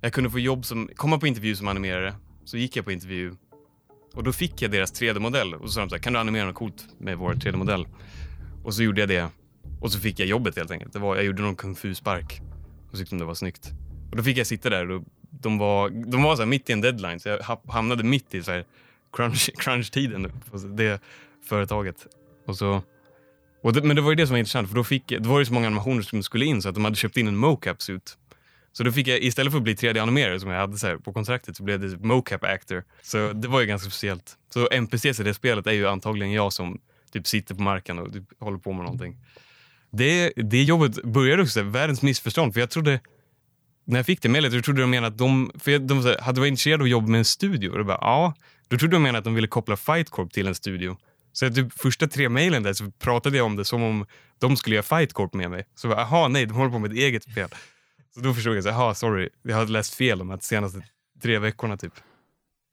Jag 0.00 0.12
kunde 0.12 0.30
få 0.30 0.38
jobb 0.38 0.64
som, 0.64 0.90
komma 0.96 1.18
på 1.18 1.26
intervju 1.26 1.56
som 1.56 1.68
animerare. 1.68 2.14
Så 2.44 2.56
gick 2.56 2.76
jag 2.76 2.84
på 2.84 2.92
intervju 2.92 3.34
och 4.14 4.22
då 4.22 4.32
fick 4.32 4.62
jag 4.62 4.70
deras 4.70 5.00
3D-modell 5.00 5.54
och 5.54 5.68
så 5.68 5.72
sa 5.72 5.80
de 5.80 5.88
så 5.88 5.94
här, 5.94 6.02
kan 6.02 6.12
du 6.12 6.18
animera 6.18 6.46
något 6.46 6.54
coolt 6.54 6.84
med 6.98 7.18
vår 7.18 7.32
3D-modell? 7.34 7.86
Och 8.64 8.74
så 8.74 8.82
gjorde 8.82 9.00
jag 9.00 9.08
det. 9.08 9.28
Och 9.80 9.92
så 9.92 10.00
fick 10.00 10.18
jag 10.18 10.28
jobbet 10.28 10.56
helt 10.56 10.70
enkelt. 10.70 10.92
Det 10.92 10.98
var, 10.98 11.16
jag 11.16 11.24
gjorde 11.24 11.42
någon 11.42 11.56
kung 11.56 11.74
fu-spark. 11.74 12.40
Och 12.90 12.98
tyckte 12.98 13.14
de 13.14 13.18
det 13.18 13.24
var 13.24 13.34
snyggt. 13.34 13.70
Och 14.10 14.16
då 14.16 14.22
fick 14.22 14.38
jag 14.38 14.46
sitta 14.46 14.70
där 14.70 14.90
och 14.90 15.02
de 15.30 15.58
var, 15.58 15.90
de 15.90 16.22
var 16.22 16.36
så 16.36 16.46
mitt 16.46 16.70
i 16.70 16.72
en 16.72 16.80
deadline 16.80 17.20
så 17.20 17.28
jag 17.28 17.58
hamnade 17.68 18.04
mitt 18.04 18.34
i 18.34 18.42
så 18.42 18.50
här 18.50 18.64
crunch, 19.12 19.50
crunch-tiden 19.58 20.32
på 20.50 20.56
det 20.58 21.02
företaget. 21.44 22.06
Och 22.46 22.56
så, 22.56 22.82
det, 23.62 23.82
men 23.82 23.96
det 23.96 24.02
var 24.02 24.10
ju 24.10 24.16
det 24.16 24.26
som 24.26 24.34
var 24.34 24.38
intressant 24.38 24.68
för 24.68 24.76
då, 24.76 24.84
fick, 24.84 25.08
det 25.08 25.26
var 25.26 25.38
ju 25.38 25.44
så 25.44 25.52
många 25.52 25.66
animationer 25.66 26.02
som 26.02 26.22
skulle 26.22 26.44
in 26.44 26.62
så 26.62 26.68
att 26.68 26.74
de 26.74 26.84
hade 26.84 26.96
köpt 26.96 27.16
in 27.16 27.28
en 27.28 27.36
mocap-suit 27.36 28.16
så 28.72 28.82
då 28.82 28.92
fick 28.92 29.08
jag, 29.08 29.22
istället 29.22 29.52
för 29.52 29.58
att 29.58 29.64
bli 29.64 29.74
3D-animerare 29.74 30.40
som 30.40 30.50
jag 30.50 30.60
hade 30.60 30.78
så 30.78 30.98
på 30.98 31.12
kontraktet, 31.12 31.56
så 31.56 31.62
blev 31.62 31.80
det 31.80 32.04
mocap 32.04 32.44
actor. 32.44 32.84
Så 33.02 33.32
det 33.32 33.48
var 33.48 33.60
ju 33.60 33.66
ganska 33.66 33.90
speciellt. 33.90 34.36
Så 34.54 34.68
NPCs 34.70 35.20
i 35.20 35.22
det 35.22 35.34
spelet 35.34 35.66
är 35.66 35.72
ju 35.72 35.88
antagligen 35.88 36.32
jag 36.32 36.52
som 36.52 36.80
typ 37.12 37.26
sitter 37.26 37.54
på 37.54 37.62
marken 37.62 37.98
och 37.98 38.12
typ 38.12 38.24
håller 38.40 38.58
på 38.58 38.72
med 38.72 38.84
någonting. 38.84 39.16
Det, 39.90 40.32
det 40.36 40.62
jobbet 40.62 41.02
började 41.02 41.42
också 41.42 41.62
världens 41.62 42.02
missförstånd, 42.02 42.54
för 42.54 42.60
jag 42.60 42.70
trodde 42.70 43.00
när 43.84 43.98
jag 43.98 44.06
fick 44.06 44.22
det 44.22 44.28
mejlet, 44.28 44.52
då 44.52 44.62
trodde 44.62 44.80
de 44.80 44.90
menade 44.90 45.06
att 45.06 45.18
de, 45.18 45.52
för 45.58 45.78
de 45.78 46.16
hade 46.20 46.40
varit 46.40 46.48
intresserade 46.48 46.82
av 46.82 46.84
att 46.84 46.90
jobba 46.90 47.06
med 47.06 47.18
en 47.18 47.24
studio. 47.24 47.70
Och 47.70 47.78
då 47.78 47.84
bara, 47.84 47.98
ja, 48.00 48.34
då 48.68 48.78
trodde 48.78 48.96
de 48.96 49.02
menade 49.02 49.18
att 49.18 49.24
de 49.24 49.34
ville 49.34 49.48
koppla 49.48 49.76
Fight 49.76 50.10
Corp 50.10 50.32
till 50.32 50.46
en 50.46 50.54
studio. 50.54 50.96
Så 51.32 51.50
typ 51.50 51.72
första 51.72 52.06
tre 52.06 52.28
mejlen 52.28 52.62
där 52.62 52.72
så 52.72 52.90
pratade 52.90 53.36
jag 53.36 53.46
om 53.46 53.56
det 53.56 53.64
som 53.64 53.82
om 53.82 54.06
de 54.38 54.56
skulle 54.56 54.76
göra 54.76 54.82
Fight 54.82 55.12
Corp 55.12 55.34
med 55.34 55.50
mig. 55.50 55.64
Så 55.74 55.92
aha, 55.92 56.28
nej, 56.28 56.46
de 56.46 56.54
håller 56.54 56.70
på 56.70 56.78
med 56.78 56.90
ett 56.90 56.98
eget 56.98 57.22
spel. 57.22 57.48
Så 58.14 58.20
då 58.20 58.34
förstod 58.34 58.56
jag, 58.56 58.64
så, 58.64 58.70
aha, 58.70 58.94
sorry, 58.94 59.28
jag 59.42 59.56
hade 59.56 59.72
läst 59.72 59.94
fel 59.94 60.18
de 60.18 60.30
här 60.30 60.38
senaste 60.40 60.82
tre 61.22 61.38
veckorna 61.38 61.76
typ. 61.76 61.92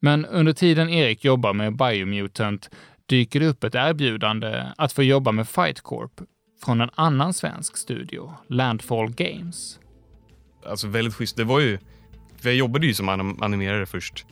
Men 0.02 0.26
under 0.26 0.54
tiden 0.54 0.90
Erik 0.90 1.26
jobbar 1.26 1.54
med 1.54 1.78
Biomutant 1.78 2.70
dyker 3.06 3.40
det 3.40 3.48
upp 3.48 3.64
ett 3.64 3.76
erbjudande 3.76 4.64
att 4.78 4.94
få 4.94 5.04
jobba 5.04 5.32
med 5.32 5.50
Fight 5.50 5.82
Corp 5.82 6.22
från 6.66 6.82
en 6.82 6.90
annan 6.96 7.34
svensk 7.34 7.78
studio, 7.78 8.34
Landfall 8.48 9.12
Games. 9.12 9.80
Alltså 10.66 10.88
väldigt 10.88 11.14
schysst. 11.14 11.38
Det 11.38 11.44
var 11.44 11.60
ju, 11.60 11.80
jag 12.42 12.56
jobbade 12.56 12.88
ju 12.88 12.94
som 12.94 13.10
anim 13.10 13.44
animerare 13.44 13.86
först. 13.86 14.26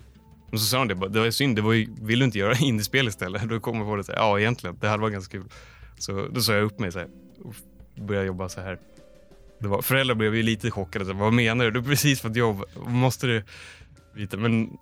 Och 0.55 0.61
så 0.61 0.65
sa 0.65 0.77
hon 0.77 0.87
det, 0.87 1.09
det 1.09 1.19
var 1.19 1.31
synd, 1.31 1.55
det 1.55 1.61
var 1.61 1.73
ju, 1.73 1.87
vill 2.01 2.19
du 2.19 2.25
inte 2.25 2.39
göra 2.39 2.57
indiespel 2.61 3.07
istället? 3.07 3.49
Då 3.49 3.59
kom 3.59 3.77
jag 3.77 3.87
på 3.87 3.95
det, 3.95 4.03
så 4.03 4.11
här, 4.11 4.19
ja 4.19 4.39
egentligen, 4.39 4.77
det 4.81 4.87
hade 4.87 5.01
varit 5.01 5.13
ganska 5.13 5.31
kul. 5.31 5.49
Så 5.97 6.27
då 6.27 6.41
sa 6.41 6.53
jag 6.53 6.63
upp 6.63 6.79
mig 6.79 6.91
så 6.91 6.99
här, 6.99 7.07
och 7.43 7.55
började 8.03 8.27
jobba 8.27 8.49
så 8.49 8.61
här. 8.61 8.79
Det 9.59 9.67
var, 9.67 9.81
föräldrar 9.81 10.15
blev 10.15 10.35
ju 10.35 10.43
lite 10.43 10.71
chockade, 10.71 11.05
så 11.05 11.11
här, 11.11 11.19
vad 11.19 11.33
menar 11.33 11.65
du? 11.65 11.71
Du 11.71 11.79
har 11.79 11.87
precis 11.87 12.21
fått 12.21 12.35
jobb, 12.35 12.63
måste 12.87 13.27
du 13.27 13.43
vita? 14.13 14.37
Men 14.37 14.77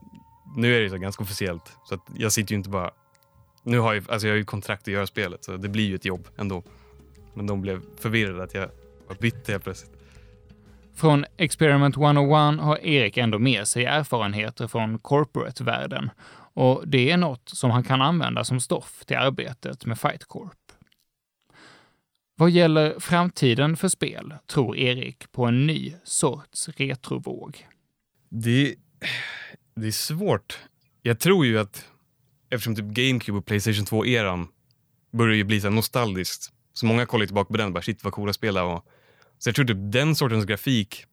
nu 0.56 0.75
är 0.77 0.82
det 0.82 0.89
så 0.89 0.98
ganska 0.98 1.24
officiellt, 1.24 1.77
så 1.86 1.96
att 1.96 2.01
jag 2.18 2.32
sitter 2.32 2.51
ju 2.51 2.58
inte 2.58 2.70
bara... 2.70 2.92
Nu 3.63 3.80
har 3.80 3.94
jag, 3.94 4.12
alltså 4.12 4.27
jag 4.27 4.34
har 4.34 4.38
ju 4.38 4.46
kontrakt 4.46 4.82
att 4.82 4.94
göra 4.94 5.08
spelet, 5.08 5.44
så 5.44 5.58
det 5.58 5.70
blir 5.70 5.88
ju 5.88 5.96
ett 5.96 6.06
jobb 6.06 6.27
ändå. 6.38 6.63
Men 7.34 7.48
de 7.48 7.62
blev 7.62 7.82
förvirrade 8.00 8.44
att 8.44 8.53
jag 8.53 8.70
var 9.08 9.15
bytt 9.15 9.48
helt 9.48 9.63
plötsligt. 9.63 10.02
Från 10.95 11.25
Experiment 11.38 11.97
101 11.97 12.59
har 12.59 12.85
Erik 12.85 13.17
ändå 13.17 13.39
med 13.39 13.67
sig 13.67 13.85
erfarenheter 13.85 14.67
från 14.67 15.00
corporate-världen 15.00 16.09
och 16.53 16.83
det 16.88 17.12
är 17.12 17.17
något 17.17 17.50
som 17.50 17.71
han 17.71 17.83
kan 17.83 18.01
använda 18.01 18.43
som 18.43 18.59
stoff 18.59 19.05
till 19.05 19.17
arbetet 19.17 19.85
med 19.85 20.00
Fight 20.00 20.25
Corp. 20.25 20.57
Vad 22.35 22.50
gäller 22.50 23.00
framtiden 23.00 23.77
för 23.77 23.88
spel 23.88 24.35
tror 24.47 24.77
Erik 24.77 25.31
på 25.31 25.45
en 25.45 25.67
ny 25.67 25.93
sorts 26.03 26.69
retrovåg. 26.69 27.67
Det, 28.29 28.75
det 29.75 29.88
är 29.88 29.91
svårt. 29.91 30.59
Jag 31.01 31.19
tror 31.19 31.45
ju 31.45 31.59
att 31.59 31.88
eftersom 32.50 32.75
typ 32.75 32.85
GameCube 32.85 33.38
och 33.38 33.45
Playstation 33.45 33.85
2-eran 33.85 34.47
börjar 35.12 35.35
ju 35.35 35.43
bli 35.43 35.62
så 35.62 35.69
nostalgiskt. 35.69 36.53
Så 36.73 36.85
många 36.85 37.05
kollar 37.05 37.25
tillbaka 37.25 37.51
på 37.51 37.57
den 37.57 37.67
och 37.67 37.73
bara 37.73 37.83
shit 37.83 38.03
vad 38.03 38.13
coola 38.13 38.33
spel 38.33 38.53
det 38.53 38.62
var. 38.62 38.81
Så 39.43 39.50
jag 39.50 39.55
tror 39.55 39.65
typ 39.65 39.77
den 39.79 40.15
sortens 40.15 40.45
grafik 40.45 41.05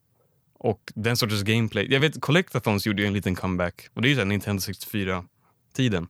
och 0.55 0.93
den 0.95 1.17
sortens 1.17 1.43
gameplay. 1.43 1.93
Jag 1.93 2.01
vet 2.01 2.21
Collectathons 2.21 2.87
gjorde 2.87 3.03
ju 3.03 3.09
en 3.09 3.15
liten 3.15 3.35
comeback 3.35 3.89
och 3.95 4.03
det 4.03 4.09
är 4.09 4.15
ju 4.15 4.25
Nintendo 4.25 4.61
64-tiden. 4.61 6.09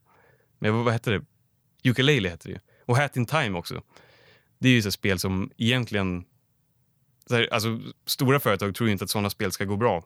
Men 0.59 0.85
vad 0.85 0.93
hette 0.93 1.11
det? 1.11 1.25
Ukulele 1.85 2.29
hette 2.29 2.49
det 2.49 2.53
ju. 2.53 2.59
Och 2.85 2.97
Hat 2.97 3.17
in 3.17 3.27
Time 3.27 3.59
också. 3.59 3.83
Det 4.59 4.69
är 4.69 4.73
ju 4.73 4.83
så 4.83 4.91
spel 4.91 5.19
som 5.19 5.51
egentligen... 5.57 6.25
Så 7.27 7.35
här, 7.35 7.49
alltså, 7.53 7.81
stora 8.07 8.41
företag 8.41 8.75
tror 8.75 8.89
ju 8.89 8.93
inte 8.93 9.05
att 9.05 9.11
sådana 9.11 9.31
spel 9.31 9.53
ska 9.53 9.65
gå 9.65 9.77
bra. 9.77 10.05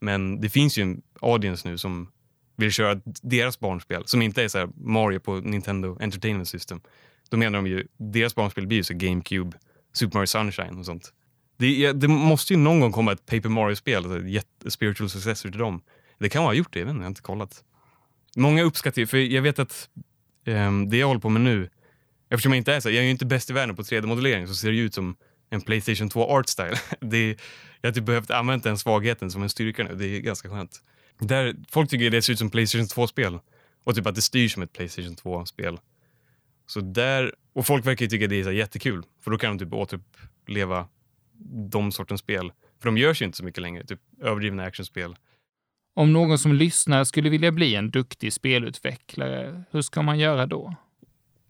Men 0.00 0.40
det 0.40 0.48
finns 0.48 0.78
ju 0.78 0.82
en 0.82 1.02
audience 1.20 1.68
nu 1.68 1.78
som 1.78 2.12
vill 2.56 2.72
köra 2.72 3.00
deras 3.22 3.60
barnspel 3.60 4.02
som 4.06 4.22
inte 4.22 4.42
är 4.42 4.48
så 4.48 4.72
Mario 4.76 5.20
på 5.20 5.34
Nintendo 5.34 5.98
Entertainment 6.00 6.48
System. 6.48 6.80
Då 7.28 7.36
menar 7.36 7.58
de 7.58 7.66
ju, 7.66 7.86
deras 7.96 8.34
barnspel 8.34 8.66
blir 8.66 8.78
ju 8.78 8.84
så 8.84 8.94
GameCube, 8.94 9.56
Super 9.92 10.18
Mario 10.18 10.26
Sunshine 10.26 10.78
och 10.78 10.86
sånt. 10.86 11.12
Det, 11.56 11.92
det, 11.92 12.08
måste 12.08 12.52
ju 12.52 12.58
någon 12.58 12.80
gång 12.80 12.92
komma 12.92 13.12
ett 13.12 13.26
Paper 13.26 13.48
Mario-spel, 13.48 13.96
alltså 13.96 14.28
ett 14.28 14.72
spiritual 14.72 15.10
successor 15.10 15.50
till 15.50 15.58
dem. 15.58 15.82
Det 16.18 16.28
kan 16.28 16.42
ha 16.42 16.54
gjort 16.54 16.72
det, 16.72 16.78
jag, 16.78 16.86
vet 16.86 16.90
inte, 16.90 17.00
jag 17.00 17.04
har 17.04 17.10
inte 17.10 17.22
kollat. 17.22 17.64
Många 18.36 18.62
uppskattar 18.62 19.00
ju, 19.00 19.06
för 19.06 19.18
jag 19.18 19.42
vet 19.42 19.58
att 19.58 19.88
um, 20.46 20.88
det 20.88 20.96
jag 20.96 21.06
håller 21.06 21.20
på 21.20 21.28
med 21.28 21.42
nu, 21.42 21.70
eftersom 22.30 22.52
jag 22.52 22.58
inte 22.58 22.74
är 22.74 22.80
så, 22.80 22.90
jag 22.90 22.96
är 22.96 23.02
ju 23.02 23.10
inte 23.10 23.26
bäst 23.26 23.50
i 23.50 23.52
världen 23.52 23.76
på 23.76 23.82
3D-modellering, 23.82 24.46
så 24.46 24.54
ser 24.54 24.68
det 24.68 24.76
ju 24.76 24.82
ut 24.82 24.94
som 24.94 25.16
en 25.50 25.60
Playstation 25.60 26.08
2 26.08 26.30
art 26.30 26.48
style. 26.48 26.76
Det, 27.00 27.36
jag 27.80 27.88
har 27.88 27.94
typ 27.94 28.04
behövt 28.04 28.30
använda 28.30 28.68
den 28.68 28.78
svagheten 28.78 29.30
som 29.30 29.42
en 29.42 29.48
styrka 29.48 29.84
nu, 29.84 29.94
det 29.94 30.06
är 30.06 30.20
ganska 30.20 30.48
skönt. 30.48 30.82
Där, 31.18 31.56
folk 31.70 31.90
tycker 31.90 32.10
det 32.10 32.22
ser 32.22 32.32
ut 32.32 32.38
som 32.38 32.50
Playstation 32.50 32.86
2-spel 32.86 33.38
och 33.84 33.94
typ 33.94 34.06
att 34.06 34.14
det 34.14 34.22
styrs 34.22 34.54
som 34.54 34.62
ett 34.62 34.72
Playstation 34.72 35.14
2-spel. 35.14 35.78
Så 36.66 36.80
där, 36.80 37.34
och 37.52 37.66
folk 37.66 37.86
verkar 37.86 38.04
ju 38.04 38.08
tycka 38.08 38.26
det 38.26 38.40
är 38.40 38.44
så 38.44 38.52
jättekul, 38.52 39.02
för 39.24 39.30
då 39.30 39.38
kan 39.38 39.56
de 39.56 39.64
typ 39.64 39.74
återuppleva 39.74 40.88
de 41.70 41.92
sortens 41.92 42.20
spel. 42.20 42.52
För 42.78 42.88
de 42.88 42.98
görs 42.98 43.22
ju 43.22 43.26
inte 43.26 43.38
så 43.38 43.44
mycket 43.44 43.62
längre, 43.62 43.84
typ 43.84 44.00
överdrivna 44.20 44.64
actionspel. 44.64 45.16
Om 45.94 46.12
någon 46.12 46.38
som 46.38 46.52
lyssnar 46.52 47.04
skulle 47.04 47.30
vilja 47.30 47.52
bli 47.52 47.74
en 47.74 47.90
duktig 47.90 48.32
spelutvecklare, 48.32 49.62
hur 49.70 49.82
ska 49.82 50.02
man 50.02 50.18
göra 50.18 50.46
då? 50.46 50.74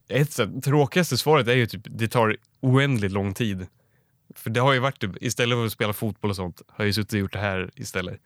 Ett 0.08 0.32
sätt, 0.32 0.64
tråkigaste 0.64 1.18
svaret 1.18 1.48
är 1.48 1.54
ju 1.54 1.66
typ, 1.66 1.82
det 1.84 2.08
tar 2.08 2.36
oändligt 2.60 3.12
lång 3.12 3.34
tid. 3.34 3.66
För 4.34 4.50
det 4.50 4.60
har 4.60 4.72
ju 4.72 4.78
varit 4.78 5.00
typ, 5.00 5.22
istället 5.22 5.56
för 5.56 5.66
att 5.66 5.72
spela 5.72 5.92
fotboll 5.92 6.30
och 6.30 6.36
sånt, 6.36 6.62
har 6.68 6.84
jag 6.84 6.86
ju 6.86 6.92
suttit 6.92 7.12
och 7.12 7.18
gjort 7.18 7.32
det 7.32 7.38
här 7.38 7.70
istället. 7.76 8.20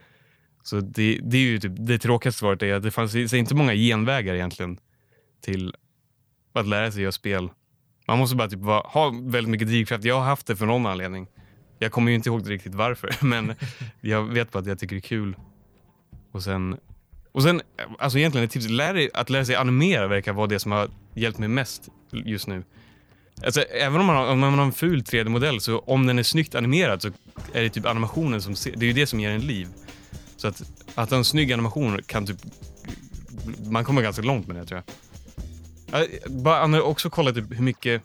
Så 0.63 0.81
det, 0.81 1.21
det 1.23 1.37
är 1.37 1.43
ju 1.43 1.59
typ, 1.59 1.73
det 1.77 1.99
tråkigaste 1.99 2.39
svaret 2.39 2.63
är 2.63 2.75
att 2.75 2.83
det 2.83 2.91
fanns 2.91 3.35
inte 3.35 3.55
många 3.55 3.75
genvägar 3.75 4.35
egentligen 4.35 4.79
till 5.41 5.75
att 6.53 6.69
lära 6.69 6.93
sig 6.93 7.03
göra 7.03 7.13
spel. 7.13 7.51
Man 8.07 8.19
måste 8.19 8.37
bara 8.37 8.49
typ 8.49 8.63
ha 8.63 9.13
väldigt 9.23 9.51
mycket 9.51 9.69
drivkraft. 9.69 10.05
Jag 10.05 10.15
har 10.15 10.25
haft 10.25 10.47
det 10.47 10.57
för 10.57 10.67
någon 10.67 10.87
anledning. 10.87 11.27
Jag 11.83 11.93
kommer 11.93 12.11
ju 12.11 12.15
inte 12.15 12.29
ihåg 12.29 12.51
riktigt 12.51 12.75
varför, 12.75 13.11
men 13.25 13.55
jag 14.01 14.23
vet 14.23 14.53
bara 14.53 14.59
att 14.59 14.67
jag 14.67 14.79
tycker 14.79 14.97
det 14.97 14.99
är 14.99 15.09
kul. 15.09 15.37
Och 16.33 16.43
sen, 16.43 16.77
och 17.33 17.43
sen 17.43 17.63
alltså 17.99 18.19
egentligen 18.19 18.45
ett 18.45 18.51
tips, 18.51 18.69
lär 18.69 19.11
att 19.15 19.31
lära 19.31 19.45
sig 19.45 19.55
animera 19.55 20.09
verkar 20.09 20.33
vara 20.33 20.47
det 20.47 20.59
som 20.59 20.73
har 20.73 20.91
hjälpt 21.15 21.39
mig 21.39 21.49
mest 21.49 21.89
just 22.13 22.47
nu. 22.47 22.65
Alltså, 23.45 23.63
även 23.63 24.01
om 24.01 24.07
man, 24.07 24.17
har, 24.17 24.27
om 24.27 24.39
man 24.39 24.59
har 24.59 24.67
en 24.67 24.73
ful 24.73 25.01
3D-modell, 25.03 25.61
så 25.61 25.79
om 25.79 26.07
den 26.07 26.19
är 26.19 26.23
snyggt 26.23 26.55
animerad 26.55 27.03
så 27.03 27.09
är 27.53 27.63
det 27.63 27.69
typ 27.69 27.87
animationen 27.87 28.43
som 28.43 28.57
ser, 28.57 28.77
det 28.77 28.85
är 28.85 28.89
ju 28.89 28.93
det 28.93 29.07
som 29.07 29.21
ger 29.21 29.31
en 29.31 29.41
liv. 29.41 29.69
Så 30.37 30.49
att, 30.49 30.63
att 30.95 31.11
ha 31.11 31.17
en 31.17 31.25
snygg 31.25 31.53
animation 31.53 32.01
kan 32.07 32.27
typ, 32.27 32.39
man 33.71 33.85
kommer 33.85 34.03
ganska 34.03 34.23
långt 34.23 34.47
med 34.47 34.57
det 34.57 34.67
tror 34.67 34.83
jag. 35.91 36.03
jag 36.03 36.43
bara 36.43 36.83
också 36.83 37.11
kolla 37.11 37.33
typ 37.33 37.59
hur 37.59 37.63
mycket 37.63 38.03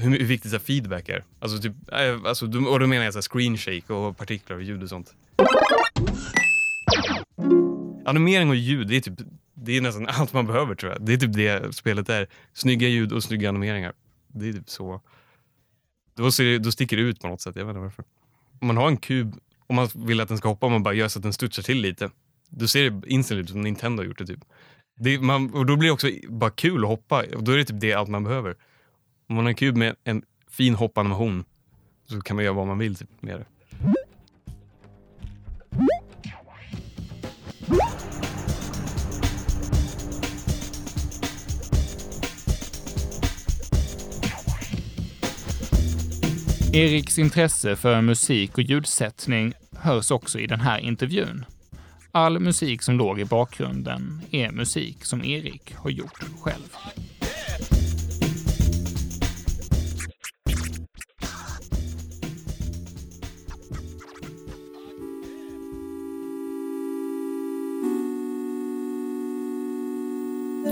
hur, 0.00 0.10
hur 0.18 0.26
viktigt 0.26 0.50
så 0.50 0.58
feedback 0.58 1.08
är. 1.08 1.24
Alltså, 1.38 1.58
typ, 1.58 1.72
eh, 1.92 2.20
alltså, 2.24 2.44
och 2.46 2.80
då 2.80 2.86
menar 2.86 3.04
jag 3.04 3.14
så 3.14 3.22
screen 3.22 3.56
shake 3.56 3.92
och 3.92 4.16
partiklar 4.16 4.56
och 4.56 4.62
ljud 4.62 4.82
och 4.82 4.88
sånt. 4.88 5.14
Animering 8.04 8.48
och 8.48 8.56
ljud, 8.56 8.88
det 8.88 8.96
är, 8.96 9.00
typ, 9.00 9.18
det 9.54 9.76
är 9.76 9.80
nästan 9.80 10.06
allt 10.08 10.32
man 10.32 10.46
behöver 10.46 10.74
tror 10.74 10.92
jag. 10.92 11.06
Det 11.06 11.12
är 11.12 11.16
typ 11.16 11.32
det 11.32 11.74
spelet 11.74 12.08
är. 12.08 12.26
Snygga 12.52 12.88
ljud 12.88 13.12
och 13.12 13.22
snygga 13.22 13.48
animeringar. 13.48 13.92
Det 14.28 14.48
är 14.48 14.52
typ 14.52 14.70
så. 14.70 15.00
Då, 16.16 16.32
ser, 16.32 16.58
då 16.58 16.72
sticker 16.72 16.96
det 16.96 17.02
ut 17.02 17.20
på 17.20 17.28
något 17.28 17.40
sätt, 17.40 17.56
jag 17.56 17.64
vet 17.64 17.70
inte 17.70 17.80
varför. 17.80 18.04
Om 18.60 18.66
man 18.66 18.76
har 18.76 18.88
en 18.88 18.96
kub 18.96 19.34
och 19.66 19.74
man 19.74 19.88
vill 19.94 20.20
att 20.20 20.28
den 20.28 20.38
ska 20.38 20.48
hoppa 20.48 20.66
och 20.66 20.72
man 20.72 20.82
bara 20.82 20.94
gör 20.94 21.08
så 21.08 21.18
att 21.18 21.22
den 21.22 21.32
studsar 21.32 21.62
till 21.62 21.80
lite. 21.80 22.10
Då 22.48 22.66
ser 22.66 22.90
det 22.90 23.08
instantly 23.08 23.42
ut 23.42 23.50
som 23.50 23.60
Nintendo 23.60 24.02
har 24.02 24.06
gjort 24.06 24.18
det 24.18 24.26
typ. 24.26 24.44
Det, 24.96 25.18
man, 25.18 25.54
och 25.54 25.66
då 25.66 25.76
blir 25.76 25.88
det 25.88 25.92
också 25.92 26.08
bara 26.28 26.50
kul 26.50 26.82
att 26.84 26.88
hoppa 26.88 27.24
och 27.36 27.44
då 27.44 27.52
är 27.52 27.56
det 27.56 27.64
typ 27.64 27.80
det 27.80 27.92
allt 27.92 28.08
man 28.08 28.24
behöver. 28.24 28.56
Om 29.30 29.36
man 29.36 29.44
har 29.44 29.50
en 29.50 29.56
kub 29.56 29.76
med 29.76 29.96
en 30.04 30.22
fin 30.50 30.74
hoppanimation 30.74 31.44
så 32.08 32.20
kan 32.20 32.36
man 32.36 32.44
göra 32.44 32.54
vad 32.54 32.66
man 32.66 32.78
vill 32.78 32.96
typ, 32.96 33.22
med 33.22 33.40
det. 33.40 33.46
Eriks 46.78 47.18
intresse 47.18 47.76
för 47.76 48.00
musik 48.00 48.58
och 48.58 48.62
ljudsättning 48.62 49.52
hörs 49.76 50.10
också 50.10 50.38
i 50.38 50.46
den 50.46 50.60
här 50.60 50.78
intervjun. 50.78 51.44
All 52.12 52.38
musik 52.38 52.82
som 52.82 52.98
låg 52.98 53.20
i 53.20 53.24
bakgrunden 53.24 54.22
är 54.30 54.50
musik 54.50 55.04
som 55.04 55.24
Erik 55.24 55.74
har 55.74 55.90
gjort 55.90 56.24
själv. 56.40 56.76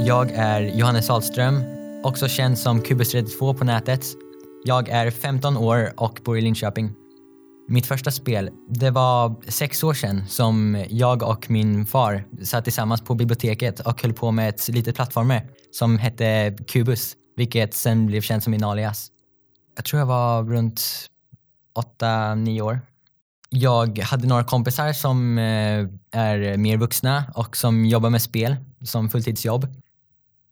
Jag 0.07 0.31
är 0.31 0.61
Johannes 0.61 1.11
Ahlström, 1.11 1.63
också 2.03 2.29
känd 2.29 2.59
som 2.59 2.83
Kubus32 2.83 3.55
på 3.55 3.65
nätet. 3.65 4.07
Jag 4.65 4.89
är 4.89 5.11
15 5.11 5.57
år 5.57 5.93
och 5.97 6.21
bor 6.25 6.39
i 6.39 6.41
Linköping. 6.41 6.95
Mitt 7.69 7.87
första 7.87 8.11
spel, 8.11 8.51
det 8.69 8.91
var 8.91 9.51
sex 9.51 9.85
år 9.85 9.95
sedan 9.95 10.25
som 10.29 10.85
jag 10.89 11.23
och 11.23 11.51
min 11.51 11.87
far 11.87 12.25
satt 12.45 12.65
tillsammans 12.65 13.01
på 13.01 13.15
biblioteket 13.15 13.81
och 13.81 14.03
höll 14.03 14.13
på 14.13 14.31
med 14.31 14.49
ett 14.49 14.69
litet 14.69 14.95
plattformer 14.95 15.51
som 15.71 15.99
hette 15.99 16.57
Kubus, 16.67 17.17
vilket 17.37 17.75
sen 17.75 18.07
blev 18.07 18.21
känt 18.21 18.45
som 18.45 18.51
min 18.51 18.65
alias. 18.65 19.11
Jag 19.77 19.85
tror 19.85 19.99
jag 19.99 20.07
var 20.07 20.43
runt 20.45 20.83
8-9 22.01 22.61
år. 22.61 22.81
Jag 23.51 23.99
hade 23.99 24.29
några 24.29 24.45
kompisar 24.45 24.93
som 24.93 25.39
eh, 25.39 25.87
är 26.21 26.57
mer 26.57 26.77
vuxna 26.77 27.25
och 27.35 27.57
som 27.57 27.85
jobbar 27.85 28.11
med 28.11 28.23
spel 28.23 28.57
som 28.85 29.11
fulltidsjobb. 29.11 29.67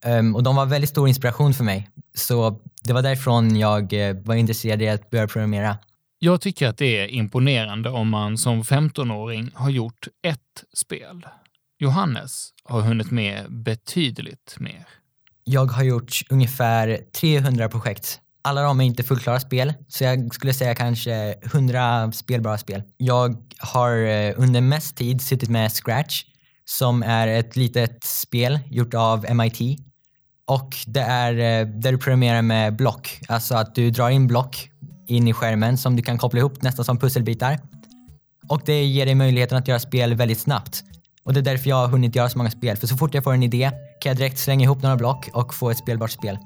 Um, 0.05 0.37
och 0.37 0.43
de 0.43 0.57
var 0.57 0.67
väldigt 0.67 0.91
stor 0.91 1.09
inspiration 1.09 1.55
för 1.55 1.65
mig. 1.65 1.88
Så 2.15 2.61
det 2.83 2.93
var 2.93 3.03
därifrån 3.03 3.57
jag 3.57 3.93
uh, 3.93 4.17
var 4.25 4.35
intresserad 4.35 4.83
i 4.83 4.88
att 4.88 5.11
börja 5.11 5.29
programmera. 5.29 5.76
Jag 6.19 6.41
tycker 6.41 6.69
att 6.69 6.79
det 6.79 6.99
är 6.99 7.09
imponerande 7.09 7.91
om 7.91 8.09
man 8.09 8.38
som 8.38 8.62
15-åring 8.62 9.50
har 9.55 9.71
gjort 9.71 10.09
ett 10.23 10.65
spel. 10.75 11.26
Johannes 11.79 12.50
har 12.65 12.81
hunnit 12.81 13.11
med 13.11 13.53
betydligt 13.53 14.57
mer. 14.59 14.87
Jag 15.45 15.67
har 15.67 15.83
gjort 15.83 16.23
ungefär 16.31 17.00
300 17.21 17.69
projekt. 17.69 18.21
Alla 18.43 18.62
de 18.62 18.81
är 18.81 18.85
inte 18.85 19.03
fullklara 19.03 19.41
spel, 19.41 19.73
så 19.88 20.05
jag 20.05 20.35
skulle 20.35 20.55
säga 20.55 20.75
kanske 20.75 21.35
100 21.43 22.12
spelbara 22.12 22.59
spel. 22.59 22.83
Jag 22.97 23.37
har 23.59 23.97
eh, 23.97 24.35
under 24.37 24.61
mest 24.61 24.97
tid 24.97 25.21
suttit 25.21 25.49
med 25.49 25.73
Scratch, 25.73 26.25
som 26.65 27.03
är 27.03 27.29
ett 27.29 27.57
litet 27.57 28.05
spel 28.05 28.59
gjort 28.71 28.95
av 28.95 29.26
MIT. 29.35 29.81
Och 30.47 30.76
det 30.87 31.00
är 31.00 31.33
eh, 31.33 31.67
där 31.67 31.93
du 31.93 31.99
programmerar 31.99 32.43
med 32.43 32.76
block, 32.76 33.21
alltså 33.29 33.55
att 33.55 33.75
du 33.75 33.91
drar 33.91 34.11
in 34.11 34.26
block 34.26 34.71
in 35.07 35.29
i 35.29 35.33
skärmen 35.33 35.79
som 35.79 35.97
du 35.97 36.03
kan 36.03 36.19
koppla 36.19 36.38
ihop 36.38 36.62
nästan 36.62 36.85
som 36.85 36.99
pusselbitar. 36.99 37.59
Och 38.49 38.62
det 38.65 38.85
ger 38.85 39.07
dig 39.07 39.15
möjligheten 39.15 39.59
att 39.59 39.69
göra 39.69 39.79
spel 39.79 40.15
väldigt 40.15 40.38
snabbt. 40.38 40.85
Och 41.25 41.33
det 41.35 41.41
är 41.41 41.43
därför 41.43 41.69
jag 41.69 41.76
har 41.76 41.88
hunnit 41.88 42.17
göra 42.17 42.29
så 42.29 42.38
många 42.38 42.50
spel. 42.50 42.76
För 42.76 42.87
så 42.87 42.97
fort 42.97 43.15
jag 43.15 43.25
får 43.25 43.33
en 43.33 43.43
idé 43.43 43.71
kan 44.00 44.11
jag 44.11 44.17
direkt 44.17 44.38
slänga 44.38 44.65
ihop 44.65 44.83
några 44.83 44.97
block 44.97 45.29
och 45.33 45.55
få 45.55 45.71
ett 45.71 45.79
spelbart 45.79 46.11
spel. 46.11 46.38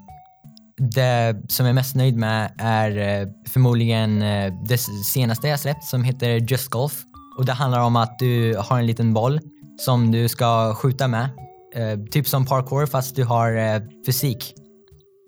Det 0.76 1.42
som 1.48 1.66
jag 1.66 1.70
är 1.70 1.74
mest 1.74 1.94
nöjd 1.94 2.16
med 2.16 2.52
är 2.58 2.98
eh, 2.98 3.28
förmodligen 3.48 4.22
eh, 4.22 4.52
det 4.68 4.78
senaste 5.06 5.48
jag 5.48 5.60
släppt 5.60 5.84
som 5.84 6.04
heter 6.04 6.28
Just 6.28 6.68
Golf. 6.68 7.02
Och 7.38 7.44
det 7.44 7.52
handlar 7.52 7.80
om 7.80 7.96
att 7.96 8.18
du 8.18 8.56
har 8.58 8.78
en 8.78 8.86
liten 8.86 9.14
boll 9.14 9.40
som 9.80 10.10
du 10.12 10.28
ska 10.28 10.74
skjuta 10.74 11.08
med. 11.08 11.28
Eh, 11.74 11.98
typ 12.10 12.28
som 12.28 12.46
parkour 12.46 12.86
fast 12.86 13.16
du 13.16 13.24
har 13.24 13.82
fysik. 14.06 14.54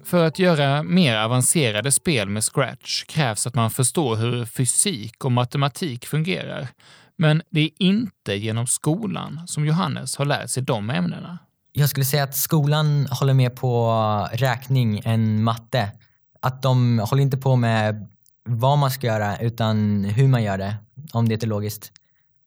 För 0.05 0.25
att 0.25 0.39
göra 0.39 0.83
mer 0.83 1.17
avancerade 1.17 1.93
spel 1.93 2.29
med 2.29 2.45
Scratch 2.45 3.05
krävs 3.05 3.47
att 3.47 3.55
man 3.55 3.71
förstår 3.71 4.17
hur 4.17 4.45
fysik 4.45 5.25
och 5.25 5.33
matematik 5.33 6.07
fungerar. 6.07 6.69
Men 7.17 7.43
det 7.51 7.61
är 7.61 7.71
inte 7.79 8.35
genom 8.35 8.67
skolan 8.67 9.41
som 9.47 9.67
Johannes 9.67 10.17
har 10.17 10.25
lärt 10.25 10.51
sig 10.51 10.63
de 10.63 10.91
ämnena. 10.91 11.39
Jag 11.73 11.89
skulle 11.89 12.07
säga 12.07 12.25
att 12.25 12.37
skolan 12.37 13.07
håller 13.07 13.35
mer 13.35 13.51
på 13.51 13.93
räkning 14.33 15.03
än 15.05 15.43
matte. 15.43 15.93
Att 16.41 16.63
de 16.63 16.99
håller 16.99 17.23
inte 17.23 17.37
på 17.37 17.57
med 17.57 18.09
vad 18.45 18.79
man 18.79 18.91
ska 18.91 19.07
göra 19.07 19.39
utan 19.39 20.05
hur 20.05 20.29
man 20.29 20.43
gör 20.43 20.59
det, 20.59 20.77
om 21.13 21.29
det 21.29 21.43
är 21.43 21.47
logiskt. 21.47 21.93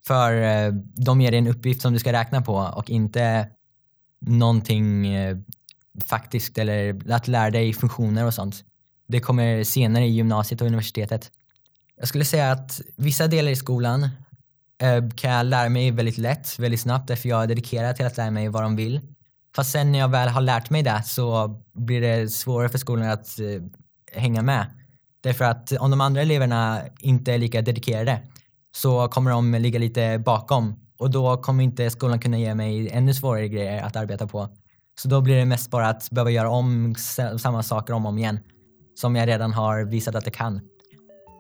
För 0.08 0.42
eh, 0.42 0.74
de 0.96 1.22
ger 1.22 1.32
dig 1.32 1.38
en 1.38 1.48
uppgift 1.48 1.82
som 1.82 1.94
du 1.94 2.00
ska 2.00 2.14
räkna 2.14 2.42
på 2.42 2.56
och 2.56 2.90
inte 2.90 3.50
någonting 4.28 5.08
eh, 5.08 5.38
faktiskt 6.06 6.58
eller 6.58 7.12
att 7.12 7.28
lära 7.28 7.52
dig 7.52 7.74
funktioner 7.74 8.26
och 8.26 8.34
sånt. 8.34 8.64
Det 9.08 9.20
kommer 9.20 9.64
senare 9.64 10.06
i 10.06 10.10
gymnasiet 10.10 10.62
och 10.62 10.68
universitetet. 10.68 11.32
Jag 11.98 12.08
skulle 12.08 12.26
säga 12.26 12.52
att 12.52 12.82
vissa 12.96 13.28
delar 13.28 13.52
i 13.52 13.56
skolan 13.56 14.10
Eh, 14.82 15.10
kan 15.16 15.32
jag 15.32 15.46
lära 15.46 15.70
mig 15.70 15.92
väldigt 15.92 16.18
lätt, 16.18 16.60
väldigt 16.60 16.80
snabbt 16.80 17.08
därför 17.08 17.30
jag 17.30 17.44
är 17.44 17.48
dedikerad 17.48 17.96
till 17.96 18.06
att 18.06 18.18
lära 18.18 18.32
mig 18.32 18.48
vad 18.48 18.64
de 18.64 18.76
vill. 18.76 19.02
Fast 19.56 19.72
sen 19.72 19.92
när 19.92 20.00
jag 20.00 20.08
väl 20.08 20.30
har 20.30 20.42
lärt 20.42 20.70
mig 20.70 20.84
det 20.84 21.04
så 21.06 21.48
blir 21.74 22.02
det 22.02 22.30
svårare 22.30 22.70
för 22.70 22.78
skolan 22.78 23.10
att 23.10 23.40
eh, 23.40 23.62
hänga 24.22 24.42
med. 24.42 24.66
Därför 25.22 25.46
att 25.46 25.72
om 25.72 25.92
de 25.92 26.02
andra 26.02 26.22
eleverna 26.22 26.82
inte 27.00 27.34
är 27.34 27.38
lika 27.38 27.62
dedikerade 27.62 28.22
så 28.72 29.08
kommer 29.08 29.32
de 29.32 29.54
ligga 29.54 29.80
lite 29.80 30.20
bakom 30.26 30.80
och 30.98 31.12
då 31.12 31.38
kommer 31.38 31.64
inte 31.64 31.90
skolan 31.90 32.20
kunna 32.20 32.38
ge 32.38 32.56
mig 32.56 32.90
ännu 32.90 33.14
svårare 33.14 33.48
grejer 33.48 33.84
att 33.84 33.96
arbeta 33.96 34.28
på. 34.28 34.50
Så 35.02 35.08
då 35.08 35.22
blir 35.22 35.36
det 35.36 35.46
mest 35.46 35.72
bara 35.72 35.88
att 35.88 36.10
behöva 36.12 36.32
göra 36.32 36.50
om 36.50 36.96
samma 37.38 37.64
saker 37.64 37.94
om 37.94 38.06
och 38.06 38.10
om 38.10 38.18
igen 38.18 38.40
som 38.96 39.16
jag 39.16 39.28
redan 39.28 39.54
har 39.54 39.84
visat 39.84 40.16
att 40.16 40.26
jag 40.26 40.34
kan. 40.34 40.62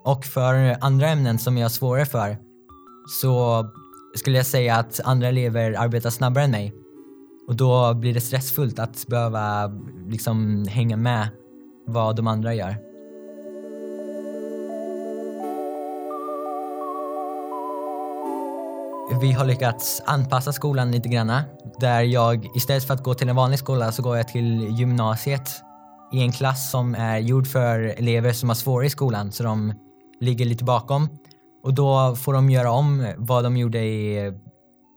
Och 0.05 0.25
för 0.25 0.77
andra 0.81 1.07
ämnen 1.07 1.39
som 1.39 1.57
jag 1.57 1.65
har 1.65 1.70
svårare 1.70 2.05
för 2.05 2.37
så 3.22 3.65
skulle 4.15 4.37
jag 4.37 4.46
säga 4.46 4.75
att 4.75 5.00
andra 5.03 5.27
elever 5.27 5.75
arbetar 5.77 6.09
snabbare 6.09 6.44
än 6.44 6.51
mig. 6.51 6.74
Och 7.48 7.55
då 7.55 7.94
blir 7.94 8.13
det 8.13 8.22
stressfullt 8.22 8.79
att 8.79 9.07
behöva 9.07 9.72
liksom 10.07 10.68
hänga 10.70 10.98
med 10.98 11.27
vad 11.87 12.15
de 12.15 12.27
andra 12.27 12.53
gör. 12.53 12.84
Vi 19.11 19.31
har 19.31 19.46
lyckats 19.46 20.01
anpassa 20.05 20.53
skolan 20.53 20.91
lite 20.91 21.09
grann. 21.09 21.41
Där 21.79 22.01
jag 22.01 22.55
istället 22.55 22.83
för 22.83 22.94
att 22.94 23.03
gå 23.03 23.13
till 23.13 23.29
en 23.29 23.35
vanlig 23.35 23.59
skola 23.59 23.91
så 23.91 24.03
går 24.03 24.18
jag 24.18 24.27
till 24.27 24.79
gymnasiet 24.79 25.50
i 26.13 26.22
en 26.22 26.31
klass 26.31 26.72
som 26.72 26.96
är 26.96 27.18
gjord 27.18 27.48
för 27.48 27.79
elever 27.79 28.33
som 28.33 28.50
har 28.50 28.55
svårare 28.55 28.87
i 28.87 28.89
skolan 28.89 29.31
så 29.31 29.44
de 29.44 29.74
ligger 30.20 30.46
lite 30.46 30.63
bakom. 30.63 31.09
Och 31.63 31.74
då 31.74 32.15
får 32.15 32.33
de 32.33 32.50
göra 32.50 32.72
om 32.72 33.13
vad 33.18 33.44
de 33.44 33.57
gjorde 33.57 33.79
i, 33.79 34.18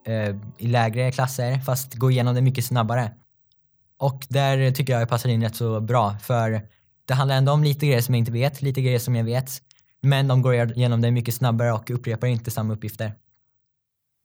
eh, 0.07 0.37
i 0.59 0.67
lägre 0.67 1.13
klasser 1.13 1.59
fast 1.59 1.95
gå 1.95 2.11
igenom 2.11 2.35
det 2.35 2.41
mycket 2.41 2.65
snabbare. 2.65 3.11
Och 3.99 4.27
där 4.29 4.71
tycker 4.71 4.93
jag 4.93 5.03
jag 5.03 5.09
passar 5.09 5.29
in 5.29 5.43
rätt 5.43 5.57
så 5.57 5.81
bra 5.81 6.17
för 6.23 6.61
det 7.09 7.15
handlar 7.15 7.37
ändå 7.37 7.53
om 7.53 7.65
lite 7.65 7.87
grejer 7.87 8.01
som 8.01 8.15
jag 8.15 8.19
inte 8.19 8.33
vet, 8.33 8.63
lite 8.63 8.81
grejer 8.83 8.99
som 8.99 9.17
jag 9.17 9.25
vet. 9.25 9.51
Men 10.03 10.29
de 10.29 10.43
går 10.43 10.55
igenom 10.55 11.01
det 11.01 11.11
mycket 11.11 11.35
snabbare 11.35 11.73
och 11.73 11.91
upprepar 11.91 12.27
inte 12.27 12.51
samma 12.51 12.75
uppgifter. 12.75 13.13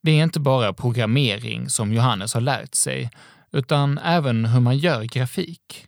Det 0.03 0.11
är 0.11 0.23
inte 0.23 0.39
bara 0.39 0.73
programmering 0.73 1.69
som 1.69 1.93
Johannes 1.93 2.33
har 2.33 2.41
lärt 2.41 2.75
sig, 2.75 3.09
utan 3.51 3.97
även 3.97 4.45
hur 4.45 4.59
man 4.59 4.77
gör 4.77 5.03
grafik. 5.03 5.87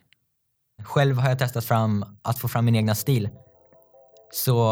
Själv 0.82 1.18
har 1.18 1.28
jag 1.28 1.38
testat 1.38 1.64
fram 1.64 2.04
att 2.22 2.38
få 2.38 2.48
fram 2.48 2.64
min 2.64 2.76
egna 2.76 2.94
stil. 2.94 3.28
Så 4.32 4.68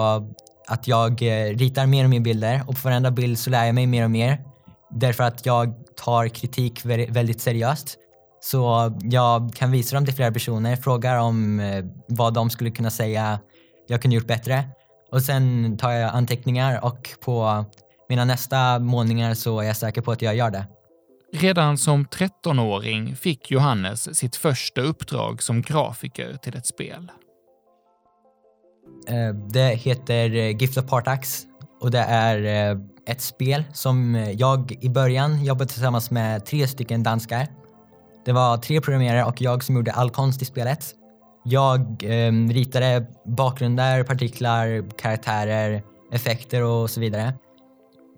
att 0.69 0.89
jag 0.89 1.23
eh, 1.23 1.57
ritar 1.57 1.87
mer 1.87 2.05
och 2.05 2.11
mer 2.11 2.21
bilder 2.21 2.63
och 2.67 2.75
på 2.75 2.89
varenda 2.89 3.11
bild 3.11 3.39
så 3.39 3.51
lär 3.51 3.65
jag 3.65 3.75
mig 3.75 3.87
mer 3.87 4.05
och 4.05 4.11
mer. 4.11 4.45
Därför 4.91 5.25
att 5.25 5.47
jag 5.47 5.75
tar 5.97 6.29
kritik 6.29 6.85
väldigt 6.85 7.41
seriöst. 7.41 7.99
Så 8.41 8.93
jag 9.03 9.55
kan 9.55 9.71
visa 9.71 9.97
dem 9.97 10.05
till 10.05 10.15
flera 10.15 10.33
personer, 10.33 10.77
frågar 10.77 11.19
om 11.19 11.61
eh, 11.61 11.85
vad 12.09 12.35
de 12.35 12.51
skulle 12.51 12.71
kunna 12.71 12.91
säga 12.91 13.39
jag 13.87 14.03
kunde 14.03 14.15
gjort 14.15 14.27
bättre. 14.27 14.65
Och 15.11 15.23
sen 15.23 15.77
tar 15.79 15.91
jag 15.91 16.15
anteckningar 16.15 16.85
och 16.85 17.09
på 17.25 17.65
mina 18.09 18.25
nästa 18.25 18.79
målningar 18.79 19.35
så 19.35 19.61
är 19.61 19.65
jag 19.65 19.77
säker 19.77 20.01
på 20.01 20.13
att 20.13 20.23
jag 20.23 20.37
gör 20.37 20.51
det. 20.51 20.67
Redan 21.33 21.79
som 21.79 22.07
13-åring 22.07 23.17
fick 23.17 23.51
Johannes 23.51 24.17
sitt 24.17 24.37
första 24.37 24.81
uppdrag 24.81 25.43
som 25.43 25.63
grafiker 25.63 26.37
till 26.37 26.57
ett 26.57 26.67
spel. 26.67 27.11
Eh, 29.09 29.35
det 29.35 29.75
heter 29.75 30.35
eh, 30.35 30.57
Gift 30.57 30.79
of 30.79 30.87
Partax 30.87 31.47
och 31.81 31.91
det 31.91 31.99
är 31.99 32.71
eh, 32.73 32.79
ett 33.07 33.21
spel 33.21 33.65
som 33.73 34.15
jag 34.33 34.73
i 34.81 34.89
början 34.89 35.45
jobbade 35.45 35.71
tillsammans 35.71 36.11
med 36.11 36.47
tre 36.47 36.67
stycken 36.67 37.03
danskar. 37.03 37.47
Det 38.25 38.33
var 38.33 38.57
tre 38.57 38.81
programmerare 38.81 39.25
och 39.25 39.43
jag 39.43 39.65
som 39.65 39.77
gjorde 39.77 39.93
all 39.93 40.11
konst 40.11 40.43
i 40.43 40.45
spelet. 40.45 40.95
Jag 41.45 41.81
eh, 42.05 42.33
ritade 42.33 43.07
bakgrunder, 43.25 44.03
partiklar, 44.03 44.91
karaktärer, 44.99 45.83
effekter 46.13 46.63
och 46.63 46.91
så 46.91 47.01
vidare. 47.01 47.33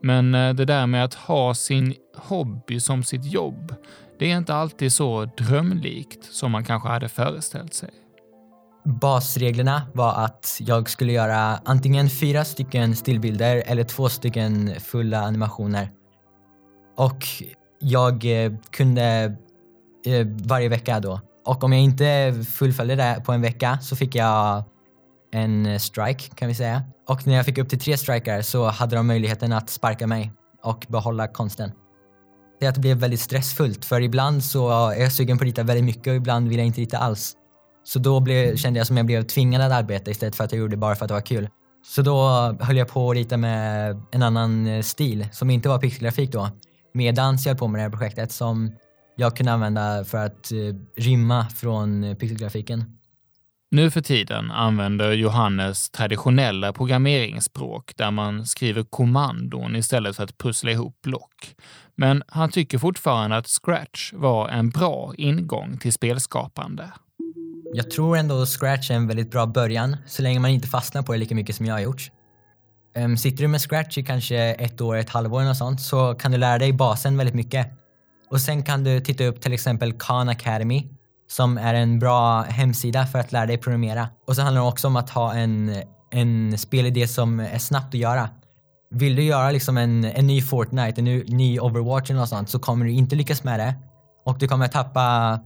Men 0.02 0.34
eh, 0.34 0.54
det 0.54 0.64
där 0.64 0.86
med 0.86 1.04
att 1.04 1.14
ha 1.14 1.54
sin 1.54 1.94
hobby 2.16 2.80
som 2.80 3.02
sitt 3.02 3.24
jobb, 3.24 3.74
det 4.18 4.32
är 4.32 4.36
inte 4.36 4.54
alltid 4.54 4.92
så 4.92 5.24
drömlikt 5.24 6.24
som 6.24 6.52
man 6.52 6.64
kanske 6.64 6.88
hade 6.88 7.08
föreställt 7.08 7.74
sig. 7.74 7.90
Basreglerna 8.84 9.82
var 9.94 10.24
att 10.24 10.58
jag 10.60 10.90
skulle 10.90 11.12
göra 11.12 11.60
antingen 11.64 12.10
fyra 12.10 12.44
stycken 12.44 12.96
stillbilder 12.96 13.62
eller 13.66 13.84
två 13.84 14.08
stycken 14.08 14.74
fulla 14.80 15.20
animationer. 15.20 15.90
Och 16.96 17.24
jag 17.78 18.44
eh, 18.44 18.52
kunde 18.70 19.36
eh, 20.06 20.26
varje 20.26 20.68
vecka 20.68 21.00
då. 21.00 21.20
Och 21.46 21.64
om 21.64 21.72
jag 21.72 21.82
inte 21.82 22.34
fullföljde 22.48 22.94
det 22.96 23.22
på 23.24 23.32
en 23.32 23.42
vecka 23.42 23.78
så 23.82 23.96
fick 23.96 24.14
jag 24.14 24.64
en 25.32 25.80
strike 25.80 26.34
kan 26.34 26.48
vi 26.48 26.54
säga. 26.54 26.82
Och 27.08 27.26
när 27.26 27.34
jag 27.34 27.44
fick 27.44 27.58
upp 27.58 27.68
till 27.68 27.78
tre 27.78 27.96
strikar 27.96 28.42
så 28.42 28.66
hade 28.66 28.96
de 28.96 29.06
möjligheten 29.06 29.52
att 29.52 29.70
sparka 29.70 30.06
mig 30.06 30.32
och 30.62 30.86
behålla 30.88 31.28
konsten. 31.28 31.72
Det, 32.60 32.66
att 32.66 32.74
det 32.74 32.80
blev 32.80 32.96
väldigt 32.96 33.20
stressfullt 33.20 33.84
för 33.84 34.00
ibland 34.00 34.44
så 34.44 34.88
är 34.90 35.00
jag 35.00 35.12
sugen 35.12 35.38
på 35.38 35.42
att 35.42 35.46
rita 35.46 35.62
väldigt 35.62 35.84
mycket 35.84 36.06
och 36.06 36.16
ibland 36.16 36.48
vill 36.48 36.58
jag 36.58 36.66
inte 36.66 36.80
rita 36.80 36.98
alls. 36.98 37.36
Så 37.84 37.98
då 37.98 38.20
blev, 38.20 38.56
kände 38.56 38.80
jag 38.80 38.86
som 38.86 38.96
jag 38.96 39.06
blev 39.06 39.22
tvingad 39.22 39.62
att 39.62 39.72
arbeta 39.72 40.10
istället 40.10 40.36
för 40.36 40.44
att 40.44 40.52
jag 40.52 40.58
gjorde 40.58 40.72
det 40.72 40.76
bara 40.76 40.94
för 40.94 41.04
att 41.04 41.08
det 41.08 41.14
var 41.14 41.20
kul. 41.20 41.48
Så 41.86 42.02
då 42.02 42.28
höll 42.60 42.76
jag 42.76 42.88
på 42.88 43.10
att 43.10 43.16
rita 43.16 43.36
med 43.36 43.96
en 44.12 44.22
annan 44.22 44.66
eh, 44.66 44.82
stil 44.82 45.28
som 45.32 45.50
inte 45.50 45.68
var 45.68 45.78
pixelgrafik 45.78 46.32
då. 46.32 46.48
Medan 46.94 47.36
jag 47.36 47.50
höll 47.50 47.56
på 47.56 47.68
med 47.68 47.78
det 47.78 47.82
här 47.82 47.90
projektet 47.90 48.32
som 48.32 48.72
jag 49.16 49.36
kunde 49.36 49.52
använda 49.52 50.04
för 50.04 50.26
att 50.26 50.52
eh, 50.52 50.58
rymma 50.96 51.48
från 51.48 52.04
eh, 52.04 52.14
pixelgrafiken. 52.14 52.95
Nu 53.70 53.90
för 53.90 54.00
tiden 54.00 54.50
använder 54.50 55.12
Johannes 55.12 55.90
traditionella 55.90 56.72
programmeringsspråk 56.72 57.92
där 57.96 58.10
man 58.10 58.46
skriver 58.46 58.82
kommandon 58.82 59.76
istället 59.76 60.16
för 60.16 60.24
att 60.24 60.38
pussla 60.38 60.70
ihop 60.70 61.02
block. 61.02 61.54
Men 61.94 62.22
han 62.28 62.50
tycker 62.50 62.78
fortfarande 62.78 63.36
att 63.36 63.46
Scratch 63.46 64.12
var 64.12 64.48
en 64.48 64.70
bra 64.70 65.14
ingång 65.16 65.78
till 65.78 65.92
spelskapande. 65.92 66.92
Jag 67.74 67.90
tror 67.90 68.16
ändå 68.16 68.46
Scratch 68.46 68.90
är 68.90 68.94
en 68.94 69.06
väldigt 69.06 69.30
bra 69.30 69.46
början, 69.46 69.96
så 70.06 70.22
länge 70.22 70.40
man 70.40 70.50
inte 70.50 70.68
fastnar 70.68 71.02
på 71.02 71.12
det 71.12 71.18
lika 71.18 71.34
mycket 71.34 71.56
som 71.56 71.66
jag 71.66 71.74
har 71.74 71.80
gjort. 71.80 72.10
Ehm, 72.94 73.16
sitter 73.16 73.42
du 73.42 73.48
med 73.48 73.60
Scratch 73.60 73.98
i 73.98 74.02
kanske 74.02 74.36
ett 74.38 74.80
år, 74.80 74.96
ett 74.96 75.10
halvår 75.10 75.50
och 75.50 75.56
sånt 75.56 75.80
så 75.80 76.14
kan 76.14 76.32
du 76.32 76.38
lära 76.38 76.58
dig 76.58 76.72
basen 76.72 77.16
väldigt 77.16 77.34
mycket. 77.34 77.66
Och 78.30 78.40
sen 78.40 78.62
kan 78.62 78.84
du 78.84 79.00
titta 79.00 79.24
upp 79.24 79.40
till 79.40 79.52
exempel 79.52 79.92
Khan 79.92 80.28
Academy 80.28 80.88
som 81.28 81.58
är 81.58 81.74
en 81.74 81.98
bra 81.98 82.42
hemsida 82.42 83.06
för 83.06 83.18
att 83.18 83.32
lära 83.32 83.46
dig 83.46 83.58
programmera. 83.58 84.08
Och 84.26 84.36
så 84.36 84.42
handlar 84.42 84.62
det 84.62 84.68
också 84.68 84.88
om 84.88 84.96
att 84.96 85.10
ha 85.10 85.34
en, 85.34 85.82
en 86.10 86.58
spelidé 86.58 87.08
som 87.08 87.40
är 87.40 87.58
snabbt 87.58 87.94
att 87.94 88.00
göra. 88.00 88.28
Vill 88.90 89.16
du 89.16 89.22
göra 89.22 89.50
liksom 89.50 89.76
en, 89.76 90.04
en 90.04 90.26
ny 90.26 90.42
Fortnite, 90.42 91.00
en 91.00 91.04
ny, 91.04 91.24
ny 91.24 91.60
Overwatch 91.60 92.10
eller 92.10 92.20
något 92.20 92.28
sånt 92.28 92.50
så 92.50 92.58
kommer 92.58 92.84
du 92.84 92.90
inte 92.90 93.16
lyckas 93.16 93.44
med 93.44 93.60
det. 93.60 93.74
Och 94.24 94.38
du 94.38 94.48
kommer 94.48 94.68
tappa 94.68 95.38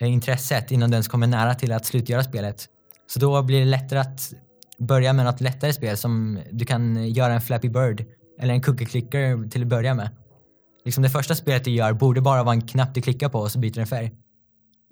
eh, 0.00 0.12
intresset 0.12 0.70
innan 0.70 0.90
du 0.90 0.94
ens 0.94 1.08
kommer 1.08 1.26
nära 1.26 1.54
till 1.54 1.72
att 1.72 1.86
slutgöra 1.86 2.24
spelet. 2.24 2.66
Så 3.06 3.20
då 3.20 3.42
blir 3.42 3.58
det 3.58 3.66
lättare 3.66 3.98
att 3.98 4.32
börja 4.78 5.12
med 5.12 5.24
något 5.24 5.40
lättare 5.40 5.72
spel 5.72 5.96
som 5.96 6.40
du 6.50 6.64
kan 6.64 7.08
göra 7.08 7.32
en 7.32 7.40
Flappy 7.40 7.68
Bird 7.68 8.04
eller 8.40 8.54
en 8.54 8.62
cookie 8.62 8.86
clicker 8.86 9.50
till 9.50 9.62
att 9.62 9.68
börja 9.68 9.94
med. 9.94 10.10
Liksom 10.84 11.02
det 11.02 11.10
första 11.10 11.34
spelet 11.34 11.64
du 11.64 11.70
gör 11.70 11.92
borde 11.92 12.20
bara 12.20 12.42
vara 12.42 12.54
en 12.54 12.62
knapp 12.62 12.94
du 12.94 13.02
klickar 13.02 13.28
på 13.28 13.38
och 13.38 13.52
så 13.52 13.58
byter 13.58 13.74
den 13.74 13.86
färg. 13.86 14.12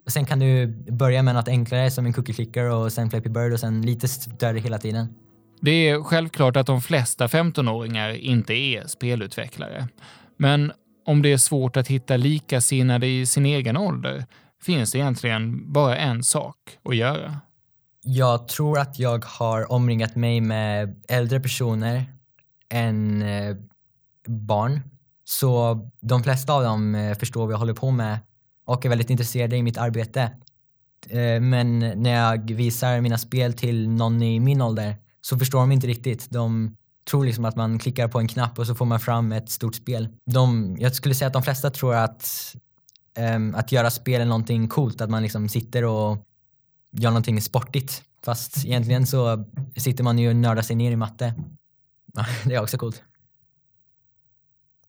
Sen 0.06 0.24
kan 0.26 0.38
du 0.38 0.66
börja 0.92 1.22
med 1.22 1.34
något 1.34 1.48
enklare 1.48 1.90
som 1.90 2.06
en 2.06 2.12
cookie 2.12 2.34
clicker 2.34 2.70
och 2.70 2.92
sen 2.92 3.10
Flappy 3.10 3.28
Bird 3.28 3.52
och 3.52 3.60
sen 3.60 3.82
lite 3.82 4.08
större 4.08 4.58
hela 4.58 4.78
tiden. 4.78 5.14
Det 5.60 5.88
är 5.88 6.02
självklart 6.02 6.56
att 6.56 6.66
de 6.66 6.80
flesta 6.80 7.26
15-åringar 7.26 8.10
inte 8.10 8.54
är 8.54 8.86
spelutvecklare. 8.86 9.88
Men 10.36 10.72
om 11.06 11.22
det 11.22 11.32
är 11.32 11.36
svårt 11.36 11.76
att 11.76 11.88
hitta 11.88 12.16
likasinnade 12.16 13.06
i 13.06 13.26
sin 13.26 13.46
egen 13.46 13.76
ålder 13.76 14.24
finns 14.62 14.92
det 14.92 14.98
egentligen 14.98 15.72
bara 15.72 15.96
en 15.96 16.24
sak 16.24 16.56
att 16.84 16.96
göra. 16.96 17.40
Jag 18.02 18.48
tror 18.48 18.78
att 18.78 18.98
jag 18.98 19.24
har 19.24 19.72
omringat 19.72 20.16
mig 20.16 20.40
med 20.40 21.02
äldre 21.08 21.40
personer 21.40 22.04
än 22.68 23.22
eh, 23.22 23.56
barn. 24.26 24.80
Så 25.24 25.80
de 26.00 26.22
flesta 26.22 26.52
av 26.52 26.62
dem 26.62 26.94
eh, 26.94 27.18
förstår 27.18 27.44
vad 27.44 27.52
jag 27.52 27.58
håller 27.58 27.74
på 27.74 27.90
med 27.90 28.18
och 28.64 28.84
är 28.84 28.88
väldigt 28.88 29.10
intresserade 29.10 29.56
i 29.56 29.62
mitt 29.62 29.78
arbete. 29.78 30.30
Eh, 31.08 31.40
men 31.40 31.78
när 31.78 32.10
jag 32.10 32.50
visar 32.50 33.00
mina 33.00 33.18
spel 33.18 33.52
till 33.52 33.88
någon 33.88 34.22
i 34.22 34.40
min 34.40 34.60
ålder 34.60 34.96
så 35.20 35.38
förstår 35.38 35.60
de 35.60 35.72
inte 35.72 35.86
riktigt. 35.86 36.30
De 36.30 36.76
tror 37.10 37.24
liksom 37.24 37.44
att 37.44 37.56
man 37.56 37.78
klickar 37.78 38.08
på 38.08 38.18
en 38.18 38.28
knapp 38.28 38.58
och 38.58 38.66
så 38.66 38.74
får 38.74 38.84
man 38.84 39.00
fram 39.00 39.32
ett 39.32 39.50
stort 39.50 39.74
spel. 39.74 40.08
De, 40.24 40.76
jag 40.80 40.94
skulle 40.94 41.14
säga 41.14 41.26
att 41.26 41.32
de 41.32 41.42
flesta 41.42 41.70
tror 41.70 41.94
att, 41.94 42.54
um, 43.34 43.54
att 43.54 43.72
göra 43.72 43.90
spel 43.90 44.20
är 44.20 44.24
någonting 44.24 44.68
coolt, 44.68 45.00
att 45.00 45.10
man 45.10 45.22
liksom 45.22 45.48
sitter 45.48 45.84
och 45.84 46.18
gör 46.90 47.10
någonting 47.10 47.42
sportigt. 47.42 48.02
Fast 48.24 48.64
egentligen 48.64 49.06
så 49.06 49.44
sitter 49.76 50.04
man 50.04 50.18
ju 50.18 50.28
och 50.28 50.36
nördar 50.36 50.62
sig 50.62 50.76
ner 50.76 50.92
i 50.92 50.96
matte. 50.96 51.34
det 52.44 52.54
är 52.54 52.62
också 52.62 52.78
coolt. 52.78 53.02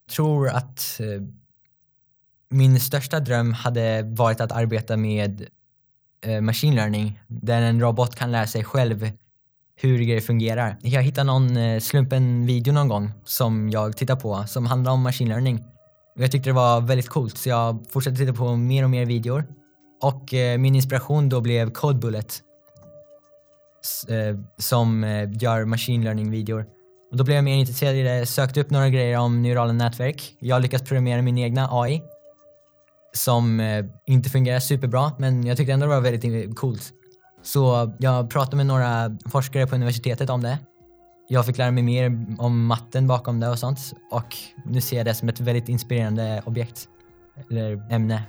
Jag 0.06 0.16
tror 0.16 0.50
att 0.50 1.00
uh, 1.02 1.28
min 2.50 2.80
största 2.80 3.20
dröm 3.20 3.54
hade 3.54 4.04
varit 4.04 4.42
att 4.42 4.52
arbeta 4.52 4.98
med 4.98 5.48
eh, 6.26 6.42
machine 6.42 6.76
learning, 6.76 7.20
där 7.28 7.62
en 7.62 7.82
robot 7.82 8.16
kan 8.16 8.32
lära 8.32 8.48
sig 8.48 8.64
själv 8.64 9.12
hur 9.76 10.00
grejer 10.00 10.22
fungerar. 10.22 10.78
Jag 10.82 11.02
hittade 11.02 11.28
någon 11.28 11.58
eh, 11.58 11.80
slumpen 11.80 12.46
video 12.46 12.74
någon 12.74 12.88
gång 12.88 13.12
som 13.26 13.70
jag 13.70 13.98
tittade 13.98 14.22
på 14.22 14.44
som 14.48 14.66
handlar 14.66 14.92
om 14.92 15.02
machine 15.02 15.30
learning. 15.30 15.64
Jag 16.16 16.32
tyckte 16.32 16.50
det 16.50 16.54
var 16.54 16.82
väldigt 16.82 17.10
coolt 17.10 17.38
så 17.38 17.50
jag 17.50 17.86
fortsatte 17.90 18.18
titta 18.18 18.34
på 18.34 18.56
mer 18.56 18.84
och 18.84 18.90
mer 18.90 19.06
videor. 19.06 19.46
Och 20.02 20.34
eh, 20.34 20.58
min 20.58 20.76
inspiration 20.76 21.30
då 21.30 21.42
blev 21.42 21.72
Code 21.72 22.00
Bullet 22.00 22.42
eh, 24.10 24.40
som 24.58 25.04
eh, 25.04 25.30
gör 25.32 25.66
machine 25.66 26.04
learning-videor. 26.04 26.66
Och 27.12 27.18
då 27.18 27.24
blev 27.24 27.36
jag 27.36 27.44
mer 27.44 27.56
intresserad 27.56 27.96
i 27.96 28.04
det, 28.04 28.26
sökte 28.26 28.62
upp 28.62 28.70
några 28.70 28.90
grejer 28.90 29.20
om 29.20 29.42
neurala 29.42 29.74
nätverk. 29.74 30.36
Jag 30.40 30.62
lyckats 30.62 30.84
programmera 30.84 31.22
min 31.22 31.38
egna 31.38 31.70
AI 31.72 32.02
som 33.16 33.60
eh, 33.60 33.86
inte 34.06 34.30
fungerar 34.30 34.60
superbra, 34.60 35.12
men 35.18 35.46
jag 35.46 35.58
tyckte 35.58 35.74
ändå 35.74 35.86
det 35.86 35.94
var 35.94 36.02
väldigt 36.02 36.56
coolt. 36.56 36.94
Så 37.42 37.94
jag 38.00 38.30
pratade 38.30 38.58
med 38.58 38.66
några 38.66 39.18
forskare 39.32 39.68
på 39.68 39.76
universitetet 39.76 40.30
om 40.30 40.42
det. 40.42 40.60
Jag 41.28 41.46
fick 41.46 41.58
lära 41.58 41.72
mig 41.72 41.84
mer 41.84 42.26
om 42.38 42.66
matten 42.66 43.08
bakom 43.08 43.40
det 43.40 43.50
och 43.50 43.60
sånt 43.60 43.80
och 44.12 44.36
nu 44.66 44.82
ser 44.82 44.98
jag 44.98 45.06
det 45.06 45.14
som 45.14 45.30
ett 45.30 45.40
väldigt 45.40 45.70
inspirerande 45.70 46.42
objekt, 46.46 46.90
eller 47.50 47.94
ämne. 47.94 48.24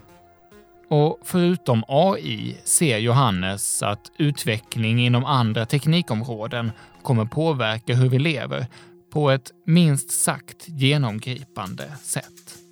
Och 0.89 1.19
förutom 1.25 1.85
AI 1.89 2.57
ser 2.65 2.99
Johannes 2.99 3.83
att 3.83 4.13
utveckling 4.19 5.07
inom 5.07 5.25
andra 5.25 5.67
teknikområden 5.67 6.73
kommer 7.03 7.25
påverka 7.25 7.95
hur 7.95 8.09
vi 8.09 8.19
lever 8.19 8.67
på 9.13 9.31
ett 9.31 9.51
minst 9.67 10.11
sagt 10.11 10.69
genomgripande 10.69 11.93
sätt. 12.03 12.66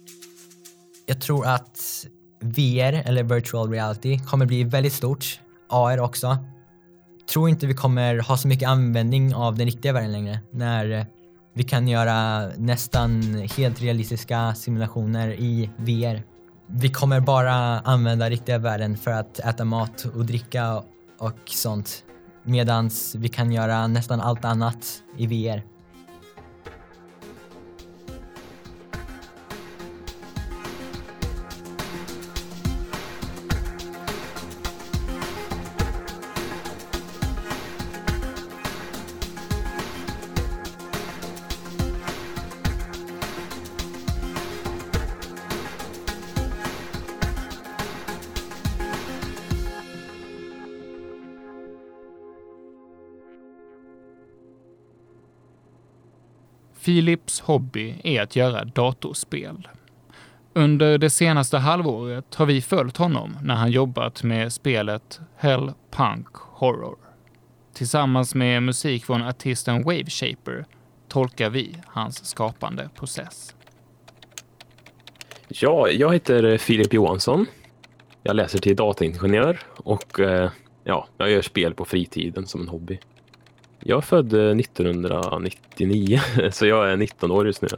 Jag 1.07 1.21
tror 1.21 1.47
att 1.47 2.07
VR, 2.41 2.93
eller 2.93 3.23
virtual 3.23 3.71
reality, 3.71 4.19
kommer 4.19 4.47
bli 4.47 4.65
väldigt 4.65 4.93
stort. 4.93 5.41
AR 5.69 6.01
också. 6.01 6.39
Tror 7.33 7.49
inte 7.49 7.67
vi 7.67 7.75
kommer 7.75 8.19
ha 8.19 8.37
så 8.37 8.49
mycket 8.49 8.69
användning 8.69 9.35
av 9.35 9.57
den 9.57 9.67
riktiga 9.67 9.93
världen 9.93 10.13
längre. 10.13 10.41
När 10.51 11.07
vi 11.55 11.65
kan 11.65 11.89
göra 11.89 12.49
nästan 12.57 13.23
helt 13.57 13.83
realistiska 13.83 14.55
simulationer 14.55 15.29
i 15.29 15.71
VR. 15.77 16.23
Vi 16.67 16.91
kommer 16.91 17.21
bara 17.21 17.55
använda 17.81 18.31
riktiga 18.31 18.59
världen 18.59 18.97
för 18.97 19.11
att 19.11 19.39
äta 19.39 19.65
mat 19.65 20.05
och 20.05 20.25
dricka 20.25 20.83
och 21.19 21.39
sånt. 21.45 22.05
Medan 22.45 22.91
vi 23.17 23.29
kan 23.29 23.53
göra 23.53 23.87
nästan 23.87 24.21
allt 24.21 24.45
annat 24.45 25.03
i 25.19 25.27
VR. 25.27 25.74
Philips 56.85 57.41
hobby 57.41 57.95
är 58.05 58.23
att 58.23 58.37
göra 58.37 58.65
datorspel. 58.65 59.69
Under 60.53 60.99
det 60.99 61.11
senaste 61.11 61.59
halvåret 61.59 62.35
har 62.35 62.47
vi 62.47 62.63
följt 62.63 62.97
honom 62.97 63.37
när 63.43 63.55
han 63.55 63.71
jobbat 63.71 64.23
med 64.23 64.53
spelet 64.53 65.21
Hell 65.37 65.73
Punk 65.91 66.27
Horror. 66.35 66.97
Tillsammans 67.75 68.35
med 68.35 68.63
musik 68.63 69.05
från 69.05 69.23
artisten 69.23 69.83
Waveshaper 69.83 70.65
tolkar 71.09 71.51
vi 71.51 71.77
hans 71.87 72.25
skapande 72.25 72.89
process. 72.95 73.55
Ja, 75.49 75.89
jag 75.89 76.13
heter 76.13 76.45
eh, 76.45 76.59
Filip 76.59 76.93
Johansson. 76.93 77.47
Jag 78.23 78.37
läser 78.37 78.59
till 78.59 78.77
dataingenjör 78.77 79.61
och 79.77 80.21
eh, 80.21 80.51
ja, 80.85 81.09
jag 81.19 81.31
gör 81.31 81.43
spel 81.43 81.75
på 81.75 81.85
fritiden 81.85 82.47
som 82.47 82.61
en 82.61 82.69
hobby. 82.69 82.99
Jag 83.87 83.97
är 83.97 84.01
född 84.01 84.35
1999, 84.35 86.21
så 86.51 86.67
jag 86.67 86.93
är 86.93 86.97
19 86.97 87.31
år 87.31 87.47
just 87.47 87.63
nu. 87.63 87.69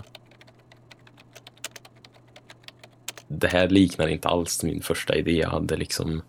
Det 3.29 3.49
här 3.49 3.69
liknar 3.69 4.09
inte 4.09 4.29
alls 4.29 4.63
min 4.63 4.83
första 4.83 5.15
idé. 5.15 5.33
Jag 5.33 5.49
hade 5.49 5.77
liksom... 5.77 6.23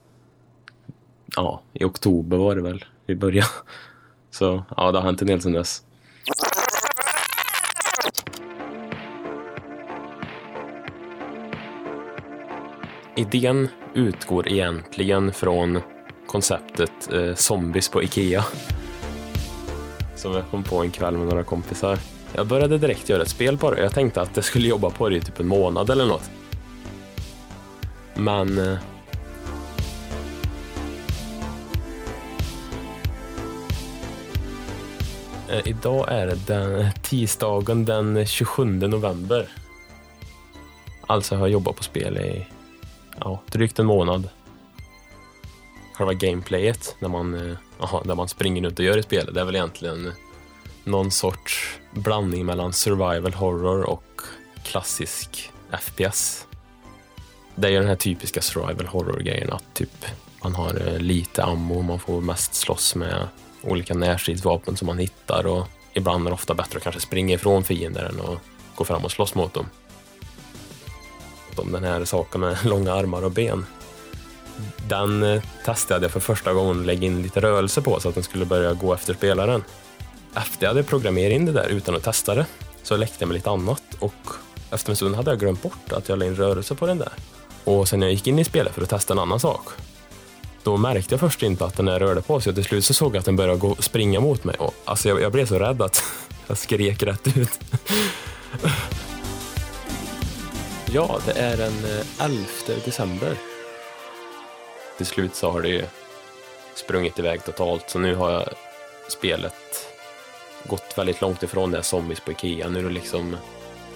Ja, 1.36 1.62
i 1.74 1.84
oktober 1.84 2.38
var 2.38 2.56
det 2.56 2.62
väl 2.62 2.86
vi 3.06 3.16
började. 3.16 3.48
Så 4.30 4.64
ja, 4.78 4.92
det 4.92 4.98
har 4.98 5.06
hänt 5.06 5.22
en 5.22 5.28
del 5.28 5.42
sedan 5.42 5.52
dess. 5.52 5.84
Idén 13.16 13.68
utgår 13.94 14.48
egentligen 14.48 15.34
från 15.34 15.80
konceptet 16.28 17.14
eh, 17.14 17.34
zombies 17.34 17.90
på 17.90 18.04
Ikea 18.04 18.44
som 20.18 20.34
jag 20.34 20.44
kom 20.52 20.64
på 20.64 20.84
en 20.84 20.92
kväll 20.92 21.18
med 21.18 21.28
några 21.28 21.44
kompisar. 21.44 22.00
Jag 22.34 22.48
började 22.48 22.78
direkt 22.78 23.10
göra 23.10 23.22
ett 23.22 23.30
spel 23.30 23.58
på 23.58 23.72
det. 23.72 23.82
Jag 23.82 23.94
tänkte 23.94 24.22
att 24.22 24.36
jag 24.36 24.46
skulle 24.46 24.68
jobba 24.68 24.90
på 24.90 25.10
det 25.10 25.16
i 25.16 25.22
typ 25.22 25.40
en 25.40 25.48
månad 25.48 25.90
eller 25.90 26.06
något. 26.06 26.30
Men... 28.16 28.58
Eh, 28.58 28.78
eh, 35.50 35.68
idag 35.68 36.06
är 36.12 36.28
det 36.28 36.48
den, 36.48 36.92
tisdagen 37.02 37.86
den 37.86 38.26
27 38.26 38.66
november. 38.66 39.48
Alltså 41.08 41.36
har 41.36 41.42
jag 41.42 41.50
jobbat 41.50 41.76
på 41.76 41.84
spel 41.84 42.18
i 42.18 42.48
ja, 43.20 43.42
drygt 43.52 43.80
en 43.80 43.86
månad. 43.86 44.30
Själva 45.94 46.14
gameplayet, 46.14 46.96
när 47.00 47.10
man 47.10 47.50
eh, 47.50 47.58
aha, 47.80 48.04
man 48.16 48.28
springer 48.28 48.62
runt 48.64 48.80
och 48.80 48.86
gör 48.86 48.98
i 48.98 49.04
spelet, 49.04 49.34
det 49.34 49.42
är 49.42 49.46
väl 49.46 49.56
egentligen 49.56 50.12
någon 50.84 51.12
sorts 51.12 51.78
blandning 51.92 52.46
mellan 52.46 52.74
survival 52.74 53.34
horror 53.34 53.84
och 53.84 54.22
klassisk 54.64 55.52
FPS. 55.82 56.48
Det 57.56 57.68
är 57.68 57.72
ju 57.72 57.80
den 57.80 57.88
här 57.88 57.96
typiska 57.96 58.42
survival 58.42 58.86
horror-grejen 58.86 59.54
att 59.54 59.74
typ 59.74 60.06
man 60.44 60.56
har 60.56 60.88
eh, 60.88 61.00
lite 61.00 61.44
ammo, 61.44 61.82
man 61.82 62.00
får 62.00 62.22
mest 62.22 62.56
slåss 62.56 62.96
med 62.96 63.28
olika 63.62 63.94
närstridsvapen 63.94 64.78
som 64.78 64.86
man 64.86 64.98
hittar 64.98 65.48
och 65.48 65.68
ibland 65.94 66.26
är 66.26 66.30
det 66.30 66.34
ofta 66.34 66.54
bättre 66.54 66.78
att 66.78 66.84
kanske 66.84 67.02
springa 67.02 67.36
ifrån 67.36 67.64
fiender 67.64 68.04
än 68.04 68.22
att 68.22 68.40
gå 68.76 68.84
fram 68.84 69.06
och 69.06 69.12
slåss 69.12 69.36
mot 69.36 69.54
dem. 69.54 69.66
Om 71.56 71.72
den 71.72 71.84
här 71.84 72.06
saken 72.06 72.42
med 72.42 72.58
långa 72.66 72.94
armar 72.94 73.24
och 73.24 73.32
ben. 73.32 73.66
Den 74.88 75.24
eh, 75.24 75.44
testade 75.66 76.06
jag 76.06 76.12
för 76.12 76.20
första 76.20 76.54
gången 76.54 76.86
lägga 76.86 77.08
in 77.08 77.22
lite 77.22 77.42
rörelse 77.42 77.82
på 77.82 78.00
så 78.00 78.10
att 78.10 78.16
den 78.16 78.24
skulle 78.24 78.46
börja 78.46 78.74
gå 78.74 78.94
efter 78.94 79.14
spelaren. 79.14 79.64
Efter 80.36 80.66
jag 80.66 80.70
hade 80.70 80.84
programmerat 80.84 81.34
in 81.34 81.46
det 81.46 81.52
där 81.52 81.68
utan 81.68 81.96
att 81.96 82.04
testa 82.04 82.36
det 82.36 82.46
så 82.84 82.98
läckte 82.98 83.16
jag 83.20 83.28
med 83.28 83.36
lite 83.36 83.50
annat 83.50 83.84
och 84.00 84.14
efter 84.72 84.90
en 84.90 84.96
stund 84.96 85.16
hade 85.16 85.32
jag 85.32 85.40
glömt 85.40 85.62
bort 85.62 85.92
att 85.92 86.10
jag 86.10 86.20
la 86.20 86.26
in 86.26 86.36
rörelse 86.36 86.76
på 86.76 86.88
den 86.88 86.98
där. 86.98 87.12
Och 87.64 87.88
sen 87.88 88.00
när 88.00 88.08
jag 88.08 88.14
gick 88.14 88.28
in 88.28 88.40
i 88.40 88.44
spelet 88.44 88.74
för 88.74 88.82
att 88.82 88.90
testa 88.90 89.14
en 89.14 89.20
annan 89.20 89.40
sak 89.40 89.68
då 90.68 90.78
märkte 90.78 91.14
jag 91.14 91.20
först 91.20 91.44
inte 91.44 91.66
att 91.66 91.78
den 91.78 91.88
här 91.88 92.00
rörde 92.00 92.22
på 92.22 92.42
sig 92.42 92.50
och 92.50 92.56
till 92.56 92.66
slut 92.66 92.86
så 92.86 92.94
såg 92.94 93.16
jag 93.16 93.20
att 93.20 93.26
den 93.26 93.36
började 93.36 93.60
gå, 93.60 93.76
springa 93.80 94.20
mot 94.20 94.44
mig. 94.44 94.56
Och, 94.60 94.74
alltså 94.86 95.10
jag, 95.10 95.22
jag 95.22 95.32
blev 95.32 95.46
så 95.46 95.60
rädd 95.60 95.82
att 95.82 96.04
jag 96.48 96.58
skrek 96.58 97.04
rätt 97.04 97.38
ut. 97.38 97.60
ja, 100.92 101.20
det 101.26 101.32
är 101.32 101.58
den 101.58 101.74
eh, 101.86 102.26
11 102.26 102.46
december. 102.86 103.38
Till 104.98 105.06
slut 105.06 105.36
så 105.36 105.52
har 105.52 105.62
det 105.62 105.70
ju 105.70 105.84
sprungit 106.76 107.20
iväg 107.20 107.44
totalt 107.44 107.90
så 107.90 108.00
nu 108.00 108.16
har 108.16 108.32
jag 108.32 108.44
spelet 109.10 109.88
gått 110.64 110.98
väldigt 110.98 111.22
långt 111.22 111.44
ifrån 111.44 111.72
det 111.72 111.78
här 111.78 111.84
zombies 111.84 112.20
på 112.20 112.32
Ikea. 112.32 112.70
Nu 112.70 112.80
är 112.80 112.84
det 112.84 112.90
liksom 112.90 113.38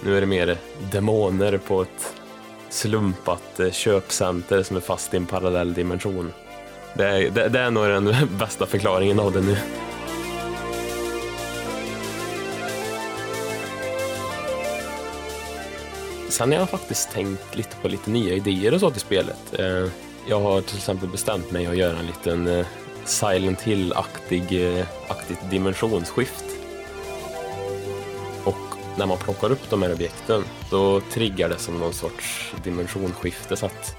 nu 0.04 0.16
är 0.16 0.20
det 0.20 0.26
mer 0.26 0.58
demoner 0.92 1.58
på 1.58 1.82
ett 1.82 2.14
slumpat 2.68 3.60
eh, 3.60 3.70
köpcenter 3.70 4.62
som 4.62 4.76
är 4.76 4.80
fast 4.80 5.14
i 5.14 5.16
en 5.16 5.26
parallell 5.26 5.74
dimension. 5.74 6.32
Det 6.94 7.06
är, 7.06 7.30
det, 7.30 7.48
det 7.48 7.58
är 7.58 7.70
nog 7.70 7.88
den 7.88 8.14
bästa 8.38 8.66
förklaringen 8.66 9.20
av 9.20 9.32
det 9.32 9.40
nu. 9.40 9.56
Sen 16.28 16.52
har 16.52 16.58
jag 16.58 16.70
faktiskt 16.70 17.10
tänkt 17.10 17.56
lite 17.56 17.76
på 17.82 17.88
lite 17.88 18.10
nya 18.10 18.34
idéer 18.34 18.74
och 18.74 18.80
så 18.80 18.90
till 18.90 19.00
spelet. 19.00 19.58
Eh, 19.58 19.88
jag 20.26 20.40
har 20.40 20.60
till 20.60 20.76
exempel 20.76 21.08
bestämt 21.08 21.50
mig 21.50 21.66
att 21.66 21.76
göra 21.76 21.98
en 21.98 22.06
liten 22.06 22.48
eh, 22.48 22.66
Silent 23.04 23.60
Hill-aktig 23.60 24.78
eh, 24.78 24.86
aktigt 25.08 25.50
dimensionsskift. 25.50 26.44
Och 28.44 28.76
när 28.98 29.06
man 29.06 29.18
plockar 29.18 29.52
upp 29.52 29.70
de 29.70 29.82
här 29.82 29.92
objekten, 29.92 30.44
då 30.70 31.00
triggar 31.00 31.48
det 31.48 31.58
som 31.58 31.78
någon 31.78 31.92
sorts 31.92 32.54
dimensionsskifte 32.64 33.56
så 33.56 33.66
att 33.66 33.96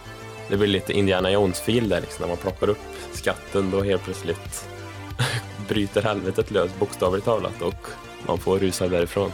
det 0.49 0.57
blir 0.57 0.67
lite 0.67 0.93
Indiana 0.93 1.31
Jones-fil 1.31 1.89
där 1.89 2.01
liksom, 2.01 2.21
när 2.21 2.27
man 2.27 2.37
plockar 2.37 2.69
upp 2.69 2.77
skatten 3.11 3.71
då 3.71 3.81
helt 3.81 4.03
plötsligt 4.03 4.65
bryter 5.67 6.01
helvetet 6.01 6.51
lös 6.51 6.71
bokstavligt 6.79 7.25
talat 7.25 7.61
och 7.61 7.87
man 8.27 8.37
får 8.37 8.59
rusa 8.59 8.87
därifrån. 8.87 9.31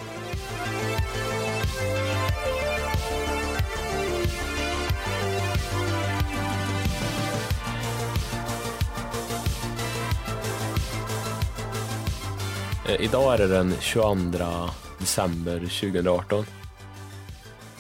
Eh, 12.90 13.02
idag 13.02 13.34
är 13.34 13.38
det 13.38 13.48
den 13.48 13.74
22 13.80 14.70
december 15.00 15.60
2018. 15.60 16.46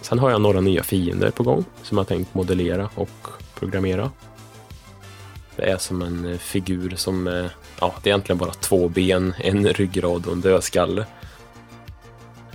Sen 0.02 0.19
har 0.19 0.32
jag 0.32 0.41
några 0.41 0.62
nya 0.62 0.84
fiender 0.84 1.32
på 1.32 1.43
gång 1.43 1.65
som 1.84 1.98
jag 1.98 2.08
tänkt 2.08 2.34
modellera 2.34 2.89
och 2.95 3.28
programmera. 3.56 4.12
Det 5.56 5.72
är 5.72 5.78
som 5.78 6.02
en 6.02 6.32
eh, 6.32 6.38
figur 6.38 6.95
som, 6.95 7.28
eh, 7.28 7.45
ja, 7.80 7.93
det 8.04 8.10
är 8.10 8.12
egentligen 8.12 8.39
bara 8.39 8.52
två 8.52 8.89
ben, 8.89 9.34
en 9.38 9.67
ryggrad 9.67 10.26
och 10.26 10.34
en 10.34 10.41
dödskalle. 10.41 11.06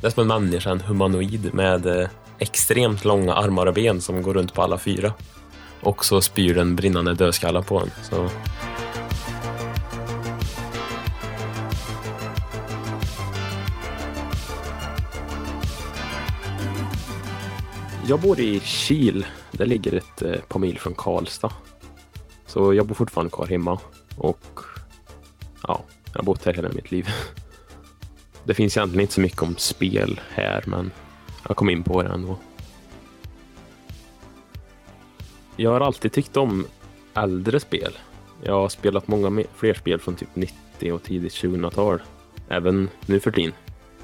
Det 0.01 0.07
är 0.07 0.11
som 0.11 0.31
en 0.31 0.43
människa, 0.43 0.71
en 0.71 0.81
humanoid 0.81 1.55
med 1.55 2.09
extremt 2.39 3.05
långa 3.05 3.35
armar 3.35 3.67
och 3.67 3.75
ben 3.75 4.01
som 4.01 4.23
går 4.23 4.35
runt 4.35 4.55
på 4.55 4.63
alla 4.63 4.79
fyra. 4.79 5.13
Och 5.81 6.05
så 6.05 6.21
spyr 6.21 6.55
den 6.55 6.77
brinnande 6.77 7.15
dödskalle 7.15 7.63
på 7.63 7.79
en. 7.81 7.91
Så 8.03 8.29
Jag 18.07 18.21
bor 18.21 18.41
i 18.41 18.61
Kil. 18.61 19.27
Det 19.51 19.65
ligger 19.65 19.95
ett 19.95 20.23
eh, 20.23 20.41
par 20.49 20.61
mil 20.61 20.79
från 20.79 20.95
Karlstad. 20.95 21.53
Så 22.47 22.75
jag 22.75 22.87
bor 22.87 22.95
fortfarande 22.95 23.31
kvar 23.31 23.47
hemma 23.47 23.81
och 24.17 24.59
ja, 25.63 25.85
jag 26.13 26.19
har 26.19 26.25
bott 26.25 26.45
här 26.45 26.55
hela 26.55 26.69
mitt 26.69 26.91
liv. 26.91 27.09
Det 28.45 28.55
finns 28.55 28.77
egentligen 28.77 29.01
inte 29.01 29.15
så 29.15 29.21
mycket 29.21 29.43
om 29.43 29.57
spel 29.57 30.21
här, 30.31 30.65
men 30.67 30.91
jag 31.49 31.57
kom 31.57 31.71
in 31.71 31.83
på 31.83 32.03
det 32.03 32.09
ändå. 32.09 32.39
Jag 35.57 35.71
har 35.71 35.81
alltid 35.81 36.13
tyckt 36.13 36.37
om 36.37 36.67
äldre 37.15 37.61
spel. 37.61 37.99
Jag 38.43 38.53
har 38.53 38.69
spelat 38.69 39.09
många 39.09 39.45
fler 39.57 39.75
spel 39.75 40.01
från 40.01 40.15
typ 40.15 40.37
90 40.37 40.93
och 40.93 41.03
tidigt 41.03 41.33
2000-tal. 41.33 42.03
Även 42.49 42.89
nu 43.07 43.21
för 43.21 43.31
tiden. 43.31 43.53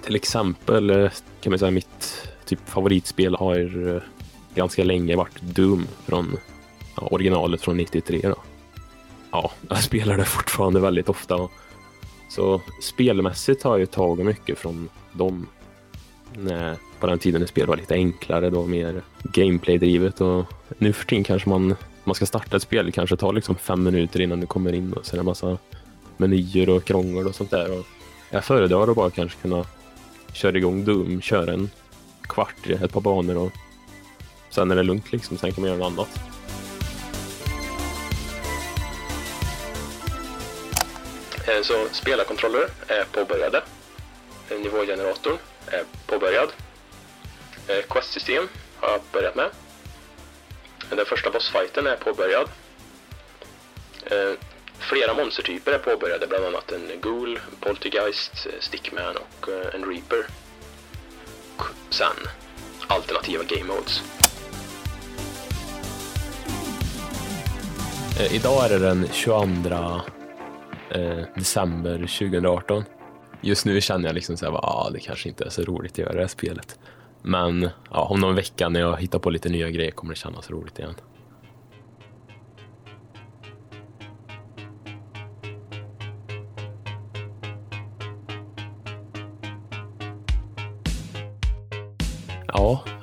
Till 0.02 0.16
exempel 0.16 0.90
eh, 0.90 1.10
kan 1.40 1.50
man 1.50 1.58
säga 1.58 1.70
mitt 1.70 2.28
typ 2.44 2.68
favoritspel 2.68 3.34
har 3.34 3.88
eh, 3.88 4.02
ganska 4.54 4.84
länge 4.84 5.16
varit 5.16 5.40
Doom 5.40 5.86
från 6.06 6.36
ja, 6.96 7.08
originalet 7.10 7.62
från 7.62 7.76
93. 7.76 8.20
Då. 8.22 8.36
Ja, 9.30 9.52
jag 9.68 9.82
spelar 9.82 10.16
det 10.16 10.24
fortfarande 10.24 10.80
väldigt 10.80 11.08
ofta. 11.08 11.48
Så 12.28 12.60
spelmässigt 12.82 13.62
har 13.62 13.78
jag 13.78 13.90
tagit 13.90 14.26
mycket 14.26 14.58
från 14.58 14.88
dem. 15.12 15.46
När, 16.32 16.76
på 17.00 17.06
den 17.06 17.18
tiden 17.18 17.40
när 17.40 17.48
spel 17.48 17.66
var 17.66 17.76
lite 17.76 17.94
enklare, 17.94 18.50
då 18.50 18.66
mer 18.66 19.02
gameplay-drivet. 19.22 20.20
Och 20.20 20.44
nu 20.78 20.92
för 20.92 21.06
tiden 21.06 21.24
kanske 21.24 21.48
man, 21.48 21.76
man 22.04 22.14
ska 22.14 22.26
starta 22.26 22.56
ett 22.56 22.62
spel, 22.62 22.86
det 22.86 22.92
kanske 22.92 23.16
tar 23.16 23.32
liksom 23.32 23.54
fem 23.54 23.82
minuter 23.82 24.20
innan 24.20 24.40
du 24.40 24.46
kommer 24.46 24.72
in 24.72 24.92
och 24.92 25.06
så 25.06 25.12
är 25.12 25.16
det 25.16 25.20
en 25.20 25.26
massa 25.26 25.58
menyer 26.16 26.68
och 26.68 26.84
krångel 26.84 27.26
och 27.26 27.34
sånt 27.34 27.50
där. 27.50 27.78
Och 27.78 27.86
jag 28.30 28.44
föredrar 28.44 28.90
att 28.90 28.96
bara 28.96 29.10
kanske 29.10 29.38
kunna 29.38 29.64
köra 30.32 30.56
igång 30.56 30.84
Doom, 30.84 31.20
köra 31.20 31.52
en 31.52 31.70
kvart, 32.22 32.66
ett 32.66 32.92
par 32.92 33.00
banor 33.00 33.36
och 33.36 33.52
sen 34.50 34.70
är 34.70 34.76
det 34.76 34.82
lugnt 34.82 35.12
liksom. 35.12 35.38
Sen 35.38 35.52
kan 35.52 35.62
man 35.62 35.70
göra 35.70 35.88
något 35.88 35.92
annat. 35.92 36.20
Eh, 41.48 41.62
så 41.62 41.74
spelarkontroller 41.92 42.68
är 42.86 43.04
påbörjade. 43.12 43.62
Eh, 44.50 44.58
nivågeneratorn 44.58 45.38
är 45.66 45.84
påbörjad. 46.06 46.48
Eh, 47.66 47.84
questsystem 47.88 48.48
har 48.76 48.90
jag 48.90 49.00
börjat 49.12 49.36
med. 49.36 49.50
Den 50.90 51.06
första 51.06 51.30
bossfighten 51.30 51.86
är 51.86 51.96
påbörjad. 51.96 52.48
Flera 54.80 55.14
monstertyper 55.14 55.72
är 55.72 55.78
påbörjade, 55.78 56.26
bland 56.26 56.44
annat 56.44 56.72
en 56.72 57.00
Ghoul, 57.00 57.38
Poltergeist, 57.60 58.46
eh, 58.46 58.52
Stickman 58.60 59.16
och 59.16 59.48
eh, 59.48 59.74
en 59.74 59.84
Reaper 59.84 60.26
Och 61.56 61.64
sen 61.90 62.16
alternativa 62.86 63.44
game 63.44 63.64
modes. 63.64 64.02
Eh, 68.20 68.34
idag 68.34 68.64
är 68.64 68.68
det 68.68 68.78
den 68.78 69.08
22 69.12 70.00
december 71.34 71.98
2018. 71.98 72.84
Just 73.40 73.66
nu 73.66 73.80
känner 73.80 74.08
jag 74.08 74.14
liksom 74.14 74.36
så 74.36 74.46
här, 74.46 74.52
ah, 74.52 74.90
det 74.92 75.00
kanske 75.00 75.28
inte 75.28 75.44
är 75.44 75.50
så 75.50 75.62
roligt 75.62 75.92
att 75.92 75.98
göra 75.98 76.12
det 76.12 76.20
här 76.20 76.28
spelet. 76.28 76.78
Men 77.22 77.70
ja, 77.90 78.00
om 78.00 78.20
någon 78.20 78.34
vecka 78.34 78.68
när 78.68 78.80
jag 78.80 78.96
hittar 79.00 79.18
på 79.18 79.30
lite 79.30 79.48
nya 79.48 79.70
grejer 79.70 79.90
kommer 79.90 80.14
det 80.14 80.20
kännas 80.20 80.50
roligt 80.50 80.78
igen. 80.78 80.94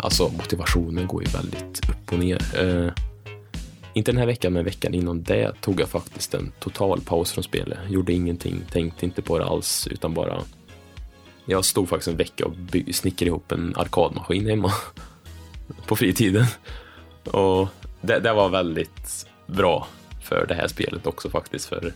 Alltså 0.07 0.29
motivationen 0.29 1.07
går 1.07 1.23
ju 1.23 1.29
väldigt 1.29 1.89
upp 1.89 2.13
och 2.13 2.19
ner. 2.19 2.41
Eh, 2.59 2.91
inte 3.93 4.11
den 4.11 4.19
här 4.19 4.25
veckan, 4.25 4.53
men 4.53 4.65
veckan 4.65 4.93
innan 4.93 5.23
det 5.23 5.61
tog 5.61 5.79
jag 5.79 5.89
faktiskt 5.89 6.33
en 6.33 6.51
total 6.59 7.01
paus 7.01 7.31
från 7.31 7.43
spelet. 7.43 7.77
Gjorde 7.89 8.13
ingenting, 8.13 8.61
tänkte 8.71 9.05
inte 9.05 9.21
på 9.21 9.39
det 9.39 9.45
alls, 9.45 9.87
utan 9.91 10.13
bara 10.13 10.41
Jag 11.45 11.65
stod 11.65 11.89
faktiskt 11.89 12.07
en 12.07 12.17
vecka 12.17 12.45
och 12.45 12.53
snickrade 12.91 13.29
ihop 13.29 13.51
en 13.51 13.73
arkadmaskin 13.75 14.49
hemma 14.49 14.71
på 15.87 15.95
fritiden. 15.95 16.45
Och 17.25 17.67
det, 18.01 18.19
det, 18.19 18.33
var 18.33 18.49
väldigt 18.49 19.27
bra 19.47 19.87
för 20.23 20.45
det 20.47 20.55
här 20.55 20.67
spelet 20.67 21.07
också 21.07 21.29
faktiskt. 21.29 21.65
För 21.65 21.93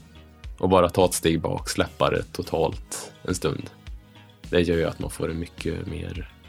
att 0.59 0.69
bara 0.69 0.89
ta 0.89 1.05
ett 1.05 1.13
steg 1.13 1.41
bak, 1.41 1.69
släppa 1.69 2.09
det 2.09 2.23
totalt 2.31 3.11
en 3.23 3.35
stund. 3.35 3.69
Det 4.49 4.61
gör 4.61 4.77
ju 4.77 4.85
att 4.85 4.99
man 4.99 5.09
får 5.09 5.31
en 5.31 5.39
mycket 5.39 5.87
mer 5.87 6.40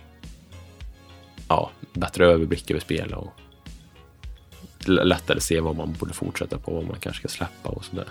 ja, 1.52 1.70
bättre 1.92 2.26
överblick 2.26 2.70
över 2.70 2.80
spel 2.80 3.14
och 3.14 3.32
lättare 4.86 5.40
se 5.40 5.60
vad 5.60 5.76
man 5.76 5.92
borde 5.92 6.14
fortsätta 6.14 6.58
på, 6.58 6.74
vad 6.74 6.84
man 6.84 7.00
kanske 7.00 7.28
ska 7.28 7.28
släppa 7.28 7.68
och 7.68 7.84
sådär. 7.84 8.06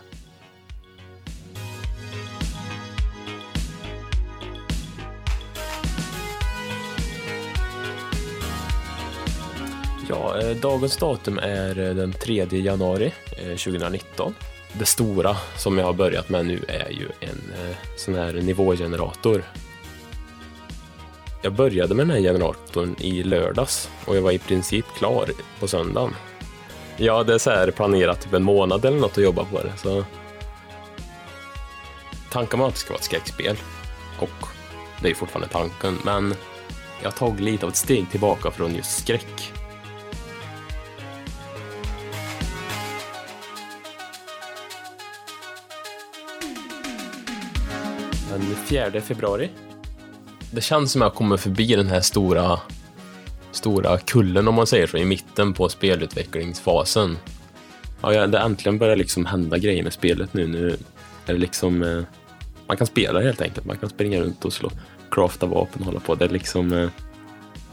Ja, 10.10 10.42
eh, 10.42 10.58
dagens 10.58 10.98
datum 10.98 11.40
är 11.40 11.80
eh, 11.80 11.96
den 11.96 12.14
3 12.14 12.48
januari 12.52 13.14
eh, 13.38 13.58
2019. 13.58 14.34
Det 14.74 14.86
stora 14.86 15.38
som 15.58 15.78
jag 15.78 15.86
har 15.86 15.94
börjat 15.94 16.30
med 16.30 16.46
nu 16.46 16.60
är 16.68 16.90
ju 16.90 17.08
en 17.20 17.42
sån 17.98 18.16
här 18.16 18.34
nivågenerator. 18.34 19.44
Jag 21.44 21.54
började 21.54 21.96
med 21.96 22.08
den 22.08 22.16
här 22.16 22.22
generatorn 22.22 22.96
i 23.00 23.24
lördags 23.24 23.90
och 24.06 24.18
jag 24.18 24.22
var 24.22 24.32
i 24.32 24.40
princip 24.40 24.86
klar 24.98 25.30
på 25.60 25.68
söndagen. 25.68 26.16
Jag 26.98 27.18
hade 27.18 27.40
så 27.40 27.50
här 27.50 27.72
planerat 27.72 28.22
typ 28.22 28.34
en 28.34 28.44
månad 28.44 28.86
eller 28.86 29.00
något 29.00 29.18
att 29.18 29.24
jobba 29.24 29.46
på 29.46 29.64
det. 29.64 29.74
Så... 29.78 30.06
Tanken 32.32 32.60
var 32.60 32.68
att 32.68 32.74
det 32.74 32.80
ska 32.80 32.90
vara 32.90 33.00
ett 33.00 33.06
skräckspel 33.06 33.58
och 34.20 34.48
det 35.02 35.10
är 35.10 35.16
fortfarande 35.16 35.54
tanken, 35.54 35.98
men 36.06 36.36
jag 37.02 37.12
har 37.12 37.18
tagit 37.18 37.40
lite 37.40 37.66
av 37.66 37.70
ett 37.70 37.76
steg 37.76 38.10
tillbaka 38.12 38.52
från 38.52 38.76
just 38.76 39.00
skräck 39.00 39.54
den 48.30 48.42
4 48.92 49.02
februari. 49.02 49.50
Det 50.54 50.62
känns 50.62 50.92
som 50.92 51.02
att 51.02 51.06
jag 51.06 51.14
kommer 51.14 51.38
förbi 51.38 51.76
den 51.76 51.88
här 51.88 52.02
stora, 52.02 52.60
stora 53.52 53.98
kullen 53.98 54.48
om 54.48 54.56
man 54.56 54.68
säger 54.68 54.88
så, 54.88 54.98
i 54.98 55.06
mitten 55.06 55.54
på 55.54 55.70
spelutvecklingsfasen. 55.70 57.18
Ja, 58.02 58.28
det 58.28 58.40
äntligen 58.40 58.78
börjar 58.78 58.96
liksom 58.96 59.26
hända 59.26 59.58
grejer 59.58 59.84
med 59.84 59.94
spelet 59.94 60.34
nu. 60.34 60.48
Nu 60.48 60.78
är 61.26 61.34
det 61.34 61.40
liksom... 61.40 61.84
Eh, 61.84 62.04
man 62.68 62.78
kan 62.78 62.88
spela 62.88 63.22
helt 63.22 63.42
enkelt. 63.42 63.66
Man 63.66 63.78
kan 63.78 63.90
springa 63.90 64.22
runt 64.22 64.46
och 64.46 64.54
slå, 64.54 64.72
crafta 65.12 65.46
vapen 65.46 65.82
och 65.82 65.86
hålla 65.86 66.00
på. 66.00 66.16
Det 66.16 66.26
är 66.26 66.30
liksom... 66.30 66.74
Eh, 66.74 66.90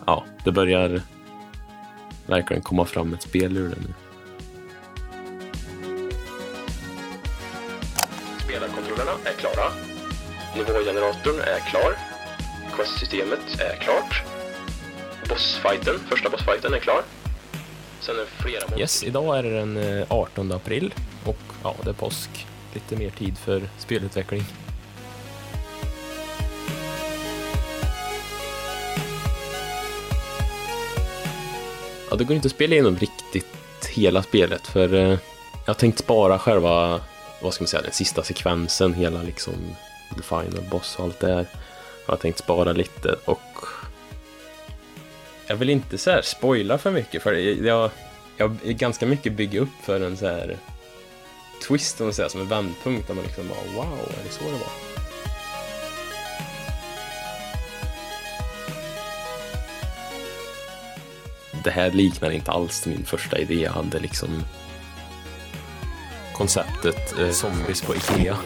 ja, 0.06 0.24
det 0.44 0.52
börjar 0.52 1.02
verkligen 2.26 2.62
komma 2.62 2.84
fram 2.84 3.14
ett 3.14 3.22
spel 3.22 3.56
ur 3.56 3.68
det 3.68 3.76
nu. 3.80 3.94
Spelarkontrollerna 8.44 9.12
är 9.24 9.32
klara. 9.32 9.72
Nivågeneratorn 10.56 11.40
är 11.40 11.70
klar. 11.70 12.07
Quest-systemet 12.78 13.60
är 13.60 13.76
klart. 13.76 14.22
Bossfighten, 15.28 15.98
första 15.98 16.30
bossfighten 16.30 16.74
är 16.74 16.78
klar. 16.78 17.02
Sen 18.00 18.14
är 18.16 18.20
det 18.20 18.26
flera 18.26 18.78
Yes, 18.78 19.04
idag 19.04 19.38
är 19.38 19.42
det 19.42 19.50
den 19.50 19.76
eh, 19.76 20.06
18 20.08 20.52
april 20.52 20.94
och 21.24 21.38
ja, 21.62 21.74
det 21.84 21.90
är 21.90 21.94
påsk. 21.94 22.46
Lite 22.74 22.96
mer 22.96 23.10
tid 23.10 23.38
för 23.38 23.62
spelutveckling. 23.78 24.44
Ja, 32.10 32.16
det 32.16 32.24
går 32.24 32.36
inte 32.36 32.46
att 32.46 32.52
spela 32.52 32.72
igenom 32.72 32.96
riktigt 32.96 33.86
hela 33.90 34.22
spelet 34.22 34.66
för 34.66 34.94
eh, 34.94 35.08
jag 35.08 35.18
har 35.66 35.74
tänkt 35.74 35.98
spara 35.98 36.38
själva, 36.38 37.00
vad 37.42 37.54
ska 37.54 37.62
man 37.62 37.68
säga, 37.68 37.82
den 37.82 37.92
sista 37.92 38.22
sekvensen, 38.22 38.94
hela 38.94 39.22
liksom 39.22 39.54
The 40.16 40.22
Final 40.22 40.64
Boss 40.70 40.96
och 40.98 41.04
allt 41.04 41.20
det 41.20 41.34
här. 41.34 41.46
Jag 42.08 42.12
har 42.12 42.18
tänkt 42.18 42.38
spara 42.38 42.72
lite 42.72 43.16
och 43.24 43.66
jag 45.46 45.56
vill 45.56 45.70
inte 45.70 45.98
så 45.98 46.10
här 46.10 46.22
spoila 46.22 46.78
för 46.78 46.90
mycket 46.90 47.22
för 47.22 47.32
jag, 47.32 47.90
jag 48.36 48.56
är 48.64 48.72
ganska 48.72 49.06
mycket 49.06 49.32
bygga 49.32 49.60
upp 49.60 49.68
för 49.82 50.00
en 50.00 50.16
så 50.16 50.26
här 50.26 50.56
twist 51.68 52.00
om 52.00 52.06
man 52.06 52.14
säger, 52.14 52.28
som 52.28 52.40
en 52.40 52.48
vändpunkt 52.48 53.08
där 53.08 53.14
man 53.14 53.24
liksom 53.24 53.48
bara 53.48 53.84
wow, 53.84 53.98
är 53.98 54.24
det 54.24 54.30
så 54.30 54.44
det 54.44 54.50
var? 54.50 54.72
Det 61.64 61.70
här 61.70 61.90
liknar 61.90 62.30
inte 62.30 62.50
alls 62.50 62.86
min 62.86 63.04
första 63.04 63.38
idé. 63.38 63.54
Jag 63.54 63.72
hade 63.72 63.98
liksom 63.98 64.42
konceptet 66.34 67.18
eh, 67.18 67.30
zombies 67.30 67.82
på 67.82 67.94
Ikea 67.94 68.36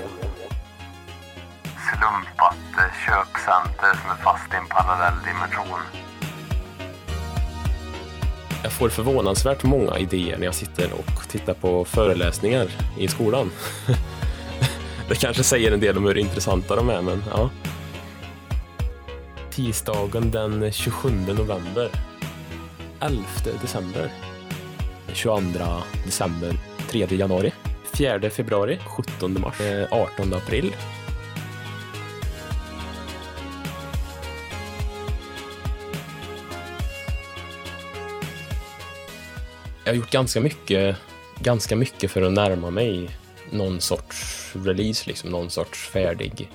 slumpat 2.92 3.32
köpcenter 3.34 4.00
som 4.02 4.10
är 4.10 4.16
fast 4.16 4.52
i 4.52 4.56
en 4.56 4.66
parallell 4.66 5.14
dimension. 5.24 5.80
Jag 8.62 8.72
får 8.72 8.88
förvånansvärt 8.88 9.62
många 9.62 9.98
idéer 9.98 10.38
när 10.38 10.44
jag 10.44 10.54
sitter 10.54 10.92
och 10.92 11.28
tittar 11.28 11.54
på 11.54 11.84
föreläsningar 11.84 12.68
i 12.98 13.08
skolan. 13.08 13.50
Det 15.08 15.14
kanske 15.14 15.42
säger 15.42 15.72
en 15.72 15.80
del 15.80 15.96
om 15.96 16.04
hur 16.04 16.18
intressanta 16.18 16.76
de 16.76 16.88
är, 16.88 17.02
men 17.02 17.24
ja. 17.30 17.50
Tisdagen 19.50 20.30
den 20.30 20.72
27 20.72 21.10
november. 21.10 21.90
11 23.00 23.22
december. 23.62 24.10
22 25.12 25.58
december. 26.04 26.54
3 26.90 27.06
januari. 27.10 27.52
4 27.94 28.30
februari. 28.30 28.78
17 28.86 29.40
mars. 29.40 29.60
Eh, 29.60 29.86
18 29.90 30.34
april. 30.34 30.74
Jag 39.92 39.96
har 39.96 40.00
gjort 40.02 40.10
ganska 40.10 40.40
mycket, 40.40 40.96
ganska 41.38 41.76
mycket 41.76 42.10
för 42.10 42.22
att 42.22 42.32
närma 42.32 42.70
mig 42.70 43.10
någon 43.50 43.80
sorts 43.80 44.52
release, 44.54 45.04
liksom 45.06 45.30
någon 45.30 45.50
sorts 45.50 45.88
färdig 45.88 46.50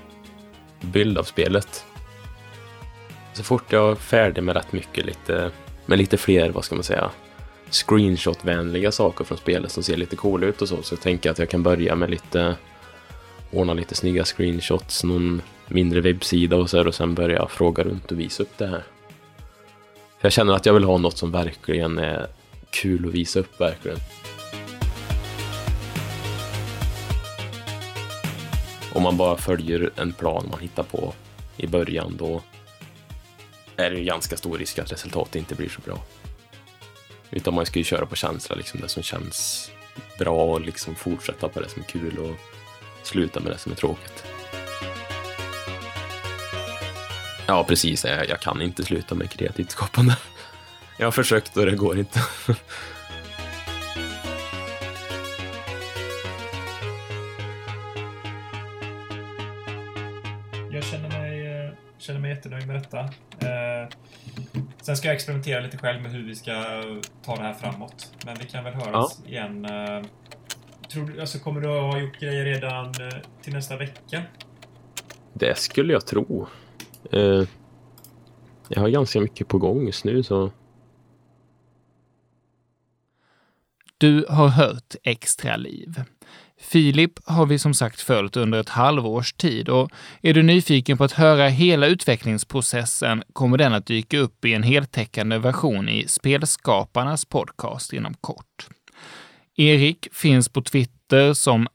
bild 0.82 1.17
av 1.17 1.23
spelet. 1.23 1.86
Så 3.34 3.43
fort 3.43 3.71
jag 3.71 3.91
är 3.91 3.95
färdig 3.95 4.43
med 4.43 4.56
rätt 4.56 4.73
mycket, 4.73 5.06
lite, 5.06 5.52
med 5.86 5.97
lite 5.97 6.17
fler, 6.17 6.50
vad 6.50 6.65
ska 6.65 6.76
man 6.76 6.84
säga, 6.84 7.12
screenshot-vänliga 7.69 8.91
saker 8.91 9.23
från 9.23 9.38
spelet 9.38 9.71
som 9.71 9.84
ser 9.84 9.97
lite 9.97 10.15
coola 10.15 10.47
ut 10.47 10.62
och 10.62 10.69
så, 10.69 10.82
så 10.84 10.95
tänker 10.95 11.30
jag 11.30 11.32
att 11.32 11.39
jag 11.39 11.50
kan 11.50 11.63
börja 11.63 11.95
med 11.95 12.10
lite, 12.10 12.56
ordna 13.52 13.73
lite 13.73 13.95
snygga 13.95 14.23
screenshots, 14.23 15.04
någon 15.04 15.41
mindre 15.67 16.02
webbsida 16.02 16.56
och 16.56 16.69
så 16.69 16.78
här, 16.78 16.88
och 16.88 16.95
sen 16.95 17.15
börja 17.15 17.47
fråga 17.47 17.84
runt 17.84 18.12
och 18.12 18.19
visa 18.19 18.43
upp 18.43 18.58
det 18.58 18.67
här. 18.67 18.84
Jag 20.21 20.32
känner 20.32 20.54
att 20.54 20.65
jag 20.65 20.73
vill 20.73 20.84
ha 20.84 20.97
något 20.97 21.17
som 21.17 21.32
verkligen 21.32 21.97
är 21.97 22.28
kul 22.70 23.08
att 23.08 23.14
visa 23.14 23.40
upp 23.40 23.62
verkligen. 23.62 23.98
Om 28.94 29.04
man 29.04 29.18
bara 29.18 29.38
följer 29.38 29.92
en 29.96 30.14
plan 30.14 30.48
man 30.52 30.60
hittar 30.60 30.84
på 30.84 31.14
i 31.58 31.68
början 31.68 32.18
då 32.18 32.42
är 33.76 33.90
det 33.90 33.98
ju 33.98 34.04
ganska 34.04 34.38
stor 34.38 34.58
risk 34.58 34.80
att 34.80 34.92
resultatet 34.92 35.36
inte 35.36 35.56
blir 35.56 35.70
så 35.70 35.82
bra. 35.82 36.00
Utan 37.32 37.54
man 37.54 37.66
ska 37.66 37.80
ju 37.80 37.86
köra 37.86 38.06
på 38.06 38.16
känsla, 38.16 38.56
liksom 38.56 38.82
det 38.82 38.88
som 38.88 39.04
känns 39.04 39.72
bra 40.20 40.44
och 40.44 40.62
liksom 40.62 40.96
fortsätta 40.96 41.50
på 41.50 41.60
det 41.60 41.70
som 41.70 41.82
är 41.82 41.86
kul 41.86 42.18
och 42.18 42.36
sluta 43.04 43.40
med 43.40 43.52
det 43.52 43.58
som 43.58 43.72
är 43.72 43.76
tråkigt. 43.76 44.24
Ja, 47.46 47.64
precis. 47.64 48.06
Jag 48.06 48.40
kan 48.40 48.62
inte 48.62 48.84
sluta 48.84 49.16
med 49.16 49.32
kreativt 49.32 49.72
skapande. 49.72 50.18
Jag 51.00 51.08
har 51.08 51.12
försökt 51.12 51.58
och 51.58 51.65
det 51.65 51.75
går 51.75 52.00
inte. 52.00 52.19
Jag 60.71 60.83
känner 60.83 61.10
mig, 61.10 61.65
eh, 61.65 61.73
känner 61.98 62.19
mig 62.19 62.29
jättenöjd 62.29 62.67
med 62.67 62.75
detta. 62.75 63.00
Eh, 63.00 63.89
sen 64.81 64.98
ska 64.98 65.08
jag 65.08 65.15
experimentera 65.15 65.60
lite 65.60 65.77
själv 65.77 66.02
med 66.02 66.12
hur 66.12 66.23
vi 66.23 66.35
ska 66.35 66.52
ta 67.25 67.35
det 67.35 67.41
här 67.41 67.54
framåt. 67.54 68.12
Men 68.25 68.35
vi 68.39 68.45
kan 68.45 68.63
väl 68.63 68.73
höras 68.73 69.21
ja. 69.23 69.29
igen. 69.29 69.65
Eh, 69.65 70.06
tror, 70.89 71.19
alltså, 71.19 71.39
kommer 71.39 71.62
du 71.62 71.67
ha 71.67 72.00
gjort 72.00 72.19
grejer 72.19 72.45
redan 72.45 72.93
till 73.41 73.54
nästa 73.54 73.77
vecka? 73.77 74.21
Det 75.33 75.58
skulle 75.58 75.93
jag 75.93 76.06
tro. 76.06 76.48
Jag 78.69 78.81
har 78.81 78.89
ganska 78.89 79.19
mycket 79.19 79.48
på 79.48 79.58
gång 79.58 79.85
just 79.85 80.06
nu 80.06 80.23
så 80.23 80.52
Du 83.98 84.25
har 84.29 84.48
hört 84.48 84.95
Extra 85.04 85.58
liv. 85.58 86.04
Filip 86.60 87.12
har 87.25 87.45
vi 87.45 87.60
som 87.60 87.73
sagt 87.73 88.02
följt 88.02 88.37
under 88.37 88.60
ett 88.60 88.69
halvårs 88.69 89.33
tid 89.33 89.69
och 89.69 89.91
är 90.21 90.33
du 90.33 90.43
nyfiken 90.43 90.98
på 90.98 91.04
att 91.04 91.12
höra 91.12 91.48
hela 91.48 91.87
utvecklingsprocessen 91.87 93.23
kommer 93.33 93.58
den 93.58 93.73
att 93.73 93.85
dyka 93.85 94.17
upp 94.17 94.45
i 94.45 94.54
en 94.54 94.63
heltäckande 94.63 95.37
version 95.37 95.89
i 95.89 96.08
Spelskaparnas 96.08 97.25
podcast 97.25 97.93
inom 97.93 98.13
kort. 98.13 98.67
Erik 99.56 100.08
finns 100.12 100.50
på 100.50 100.62
Twitter 100.62 101.33
som 101.33 101.67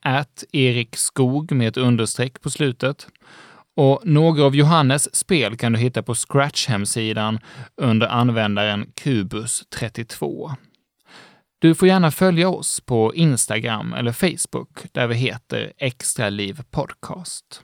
@erikskog 0.53 1.53
med 1.53 1.69
ett 1.69 1.77
understreck 1.77 2.41
på 2.41 2.51
slutet. 2.51 3.07
Och 3.77 4.01
några 4.05 4.45
av 4.45 4.57
Johannes 4.57 5.17
spel 5.17 5.57
kan 5.57 5.73
du 5.73 5.79
hitta 5.79 6.03
på 6.03 6.15
Scratch-hemsidan 6.15 7.39
under 7.77 8.07
användaren 8.07 8.87
Kubus32. 8.87 10.51
Du 11.63 11.75
får 11.75 11.89
gärna 11.89 12.11
följa 12.11 12.49
oss 12.49 12.81
på 12.81 13.15
Instagram 13.15 13.93
eller 13.93 14.13
Facebook 14.13 14.79
där 14.93 15.07
vi 15.07 15.15
heter 15.15 15.73
Extra 15.79 16.29
Liv 16.29 16.63
Podcast. 16.71 17.63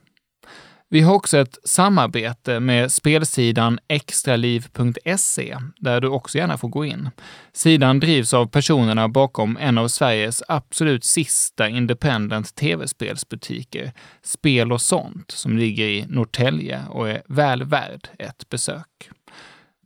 Vi 0.88 1.00
har 1.00 1.14
också 1.14 1.38
ett 1.38 1.58
samarbete 1.64 2.60
med 2.60 2.92
spelsidan 2.92 3.78
extraliv.se 3.88 5.56
där 5.76 6.00
du 6.00 6.08
också 6.08 6.38
gärna 6.38 6.58
får 6.58 6.68
gå 6.68 6.84
in. 6.84 7.10
Sidan 7.52 8.00
drivs 8.00 8.34
av 8.34 8.46
personerna 8.46 9.08
bakom 9.08 9.56
en 9.60 9.78
av 9.78 9.88
Sveriges 9.88 10.42
absolut 10.48 11.04
sista 11.04 11.68
independent 11.68 12.54
tv-spelsbutiker, 12.54 13.92
Spel 14.22 14.72
och 14.72 14.82
sånt, 14.82 15.30
som 15.30 15.58
ligger 15.58 15.84
i 15.84 16.06
Norrtälje 16.08 16.82
och 16.90 17.08
är 17.08 17.22
väl 17.28 17.64
värd 17.64 18.08
ett 18.18 18.48
besök. 18.48 19.10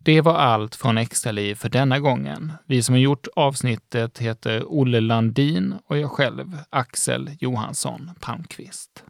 Det 0.04 0.20
var 0.20 0.34
allt 0.34 0.74
från 0.74 0.98
Extraliv 0.98 1.54
för 1.54 1.68
denna 1.68 1.98
gången. 1.98 2.52
Vi 2.66 2.82
som 2.82 2.92
har 2.92 3.00
gjort 3.00 3.26
avsnittet 3.36 4.18
heter 4.18 4.64
Olle 4.66 5.00
Landin 5.00 5.74
och 5.86 5.98
jag 5.98 6.10
själv, 6.10 6.58
Axel 6.70 7.30
Johansson 7.40 8.10
Palmqvist. 8.20 9.04